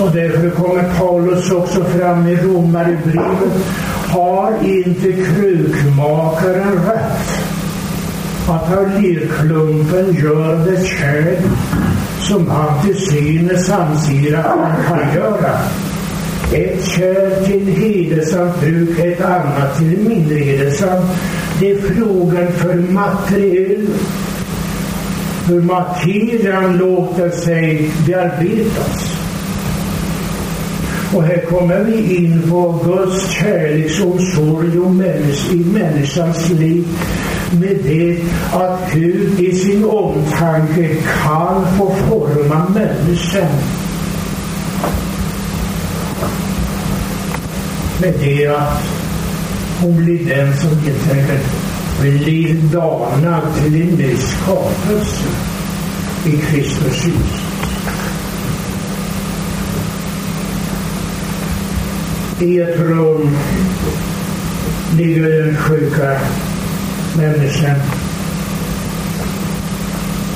Och 0.00 0.10
därför 0.14 0.50
kommer 0.50 0.98
Paulus 0.98 1.50
också 1.50 1.84
fram 1.84 2.28
i 2.28 2.36
Romarbrevet. 2.36 3.52
Har 4.08 4.52
inte 4.64 5.12
krukmakaren 5.12 6.72
rätt 6.72 7.48
att 8.48 8.78
av 8.78 9.02
lerklumpen 9.02 10.14
gör 10.14 10.66
det 10.66 10.86
kärl 10.86 11.36
som 12.20 12.50
han 12.50 12.82
till 12.82 12.96
synes 12.96 13.70
anser 13.70 14.38
att 14.38 14.46
han 14.46 14.76
kan 14.88 15.14
göra? 15.14 15.58
Ett 16.52 16.84
kärl 16.84 17.44
till 17.44 17.66
hedersamt 17.66 18.60
bruk, 18.60 18.98
ett 18.98 19.20
annat 19.20 19.78
till 19.78 19.98
mindre 19.98 20.38
hedersamt. 20.38 21.10
Det 21.60 21.70
är 21.70 21.78
frågan 21.78 22.52
för 22.52 22.74
materiel, 22.74 23.86
hur 25.48 25.62
materian 25.62 26.76
låter 26.76 27.30
sig 27.30 27.90
bearbetas. 28.06 29.17
Och 31.14 31.22
här 31.22 31.44
kommer 31.50 31.84
vi 31.84 32.16
in 32.16 32.42
på 32.50 32.80
Guds 32.84 33.30
kärleksomsorg 33.30 34.78
och 34.78 34.90
människ, 34.90 35.52
i 35.52 35.64
människans 35.64 36.50
liv 36.50 36.86
med 37.52 37.76
det 37.82 38.18
att 38.52 38.92
Gud 38.92 39.40
i 39.40 39.54
sin 39.54 39.84
omtanke 39.84 40.96
kan 41.22 41.76
få 41.78 41.94
forma 41.94 42.68
människan. 42.68 43.48
Med 48.00 48.14
det 48.20 48.46
att 48.46 48.82
hon 49.80 50.04
blir 50.04 50.36
den 50.36 50.56
som 50.56 50.78
helt 50.78 51.10
enkelt 51.10 51.46
blir 52.00 52.54
danad 52.72 53.42
till 53.54 53.82
en 53.82 53.88
ny 53.88 54.16
skapelse 54.16 55.28
i 56.26 56.30
Kristus 56.30 57.06
Jesus. 57.06 57.37
I 62.40 62.60
ett 62.60 62.78
rum 62.78 63.36
ligger 64.96 65.44
den 65.44 65.56
sjuka 65.56 66.20
människan. 67.16 67.76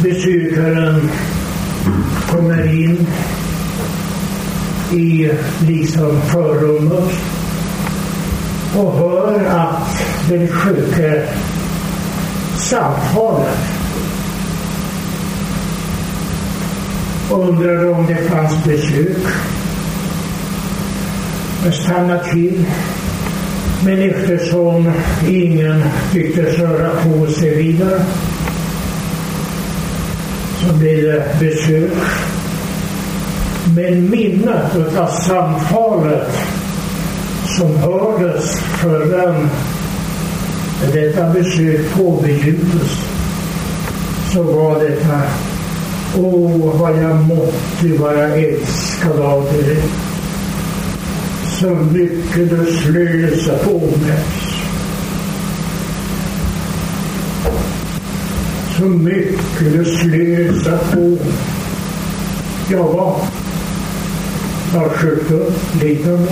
Besökaren 0.03 1.11
kommer 2.31 2.73
in 2.75 3.07
i 4.93 5.31
liksom 5.67 6.21
förrummet 6.23 7.12
och 8.77 8.99
hör 8.99 9.45
att 9.47 10.03
den 10.29 10.49
sjuke 10.49 11.29
samtalar. 12.59 13.55
Undrar 17.31 17.91
om 17.91 18.07
det 18.07 18.29
fanns 18.31 18.65
besök 18.65 19.27
stanna 21.70 22.18
till. 22.18 22.64
Men 23.85 24.11
eftersom 24.11 24.92
ingen 25.29 25.85
tycktes 26.12 26.59
röra 26.59 26.90
på 26.90 27.27
sig 27.27 27.57
vidare 27.57 28.01
så 30.61 30.75
blev 30.75 31.03
det 31.03 31.25
besök. 31.40 31.92
Men 33.77 34.11
minnet 34.11 34.96
av 34.96 35.07
samtalet 35.07 36.29
som 37.59 37.77
hördes 37.77 38.57
förrän 38.61 39.51
detta 40.92 41.31
besök 41.31 41.94
påbegynntes 41.96 42.98
så 44.33 44.42
var 44.42 44.81
detta 44.81 45.20
Åh, 46.18 46.81
vad 46.81 47.03
jag 47.03 47.16
måtte 47.16 48.03
vara 48.03 48.29
älskad 48.29 49.20
av 49.20 49.44
dig 49.53 49.79
så 51.62 51.75
mycket 51.75 52.51
du 52.51 52.66
slösar 52.66 53.59
på 53.59 53.79
mig. 53.79 54.25
Så 58.77 58.83
mycket 58.83 59.72
du 59.72 59.85
slösar 59.85 60.79
på 60.92 61.01
mig. 61.01 61.35
Ja, 62.70 63.20
jag 64.75 64.90
skjuter 64.90 65.35
upp 65.35 65.83
lite. 65.83 66.27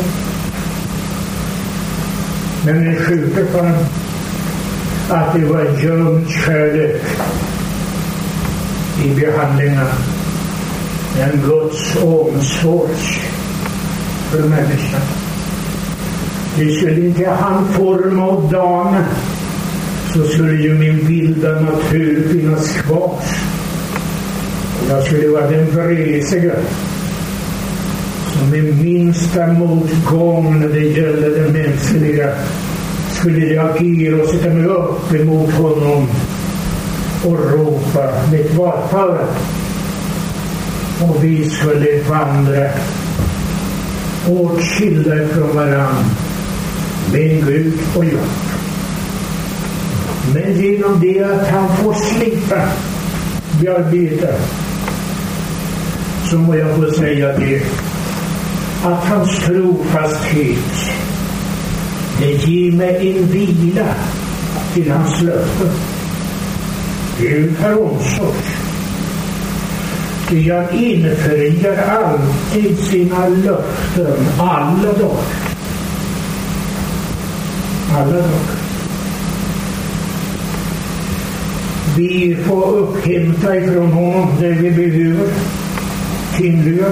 Men 2.65 2.85
den 2.85 2.97
sjuke 2.97 3.47
fann 3.47 3.75
att 5.11 5.35
det 5.35 5.45
var 5.45 5.65
gömd 5.83 6.31
kärlek 6.31 7.03
i 9.05 9.21
behandlingen. 9.21 9.87
En 11.21 11.41
Guds 11.43 11.97
omsorg 11.97 12.97
för 14.31 14.49
människan. 14.49 15.20
Det 16.57 16.73
skulle 16.73 17.07
inte 17.07 17.31
han 17.31 17.69
forma 17.69 18.27
och 18.27 18.53
dana 18.53 19.05
så 20.15 20.25
skulle 20.25 20.63
ju 20.63 20.75
min 20.75 21.07
vilda 21.07 21.61
natur 21.61 22.29
finnas 22.29 22.69
kvar. 22.69 23.15
Jag 24.89 25.05
skulle 25.05 25.29
vara 25.29 25.51
den 25.51 25.71
vresige. 25.71 26.55
som 28.33 28.51
med 28.51 28.85
minsta 28.85 29.47
motgång 29.47 30.61
när 30.61 30.69
det 30.69 30.81
gäller 30.81 31.31
det 31.31 31.53
mänskliga 31.53 32.35
skulle 33.13 33.47
reagera 33.47 34.23
och 34.23 34.29
sätta 34.29 34.49
mig 34.49 34.67
upp 34.67 35.15
emot 35.15 35.51
honom 35.55 36.09
och 37.25 37.51
ropa 37.53 38.13
mitt 38.33 38.55
varför. 38.55 39.19
Och 41.03 41.25
vi 41.25 41.51
skulle 41.51 42.03
vandra 42.03 42.69
åtskilda 44.29 45.29
från 45.29 45.57
varandra 45.57 46.30
med 47.13 47.47
Gud 47.47 47.73
och 47.97 48.05
jag. 48.05 48.27
Men 50.35 50.61
genom 50.63 51.01
det 51.01 51.23
att 51.25 51.49
han 51.49 51.77
får 51.77 51.95
slippa 51.95 52.69
bearbeta 53.61 54.35
så 56.31 56.39
må 56.39 56.57
jag 56.57 56.77
få 56.77 56.91
säga 56.91 57.39
det 57.39 57.63
att 58.85 59.05
hans 59.05 59.39
trofasthet 59.39 60.91
det 62.19 62.33
ger 62.33 62.73
mig 62.73 63.17
en 63.17 63.27
vila 63.27 63.95
till 64.75 64.91
hans 64.91 65.23
löften. 65.23 65.71
Gud 67.19 67.57
har 67.61 67.83
omsorg. 67.83 68.45
Ty 70.29 70.51
han 70.53 70.75
infriar 70.75 71.77
alltid 71.77 72.79
sina 72.79 73.29
löften 73.29 74.27
alla 74.39 74.93
dagar 74.93 75.50
alla 78.01 78.13
dagar. 78.13 78.71
Vi 81.97 82.37
får 82.47 82.77
upphämta 82.77 83.57
ifrån 83.57 83.93
honom 83.93 84.29
det 84.41 84.49
vi 84.49 84.71
behöver, 84.71 85.29
timliga 86.37 86.87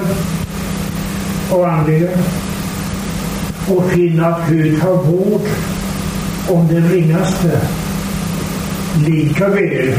och 1.51 1.69
andliga 1.69 2.09
och 3.69 3.91
finna 3.91 4.27
att 4.27 4.51
Gud 4.51 4.79
har 4.79 4.97
vård 4.97 5.41
om 6.49 6.69
det 6.69 6.81
ringaste 6.81 7.61
lika 9.07 9.49
väl 9.49 9.95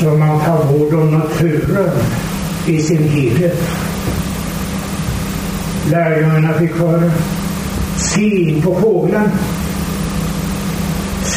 som 0.00 0.18
man 0.18 0.40
tar 0.40 0.64
vård 0.64 0.94
om 0.94 1.10
naturen 1.10 1.90
i 2.66 2.78
sin 2.78 3.08
helhet. 3.08 3.60
Lärjungarna 5.90 6.52
fick 6.52 6.76
höra 6.76 7.10
Se 8.00 8.62
på 8.64 8.74
fåglarna, 8.80 9.30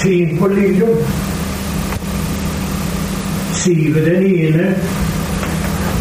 syn 0.04 0.38
på 0.38 0.48
liljor. 0.48 0.98
Siver 3.54 4.02
den 4.02 4.26
ene 4.26 4.76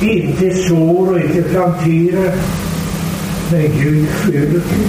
inte 0.03 0.55
sår 0.55 1.13
och 1.13 1.21
inte 1.21 1.43
planterar, 1.43 2.35
men 3.53 3.63
Gud 3.63 4.09
föder 4.09 4.61
till. 4.61 4.89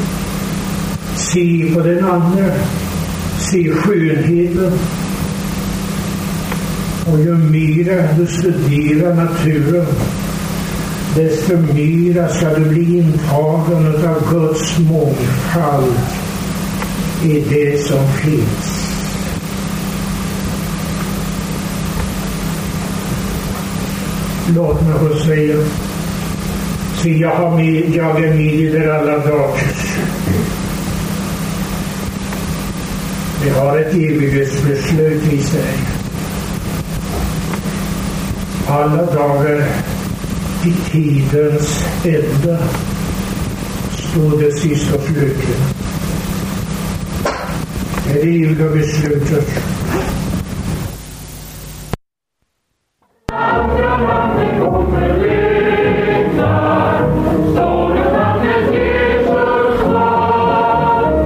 Se 1.16 1.74
på 1.74 1.80
den 1.80 2.04
andra, 2.06 2.52
se 3.40 3.70
skönheten. 3.70 4.72
Och 7.06 7.20
ju 7.20 7.38
mera 7.38 8.14
du 8.18 8.28
studerar 8.28 9.16
naturen, 9.16 9.86
desto 11.16 11.58
mera 11.58 12.30
ska 12.30 12.50
du 12.50 12.66
bli 12.70 12.98
intagen 12.98 13.88
av 13.88 14.32
Guds 14.32 14.80
mångfald 14.80 15.96
i 17.24 17.44
det 17.50 17.84
som 17.84 18.08
finns. 18.08 18.73
Låt 24.48 24.82
mig 24.82 24.94
få 25.00 25.20
säga, 25.20 25.58
se 27.02 27.18
jag, 27.18 27.36
har 27.36 27.58
med, 27.58 27.96
jag 27.96 28.24
är 28.24 28.34
med 28.34 28.54
i 28.54 28.66
er 28.66 28.90
alla 28.90 29.18
dagar. 29.18 29.58
Vi 33.44 33.50
har 33.50 33.78
ett 33.78 33.94
evighetsbeslut 33.94 35.34
i 35.34 35.44
sig. 35.44 35.78
Alla 38.68 39.06
dagar 39.06 39.66
i 40.66 40.92
tidens 40.92 41.86
ända 42.04 42.58
står 43.94 44.42
det 44.42 44.52
sist 44.52 44.94
och 44.94 45.02
slutligen. 45.02 45.62
Det 48.14 48.20
eviga 48.20 48.70
beslutet 48.70 49.48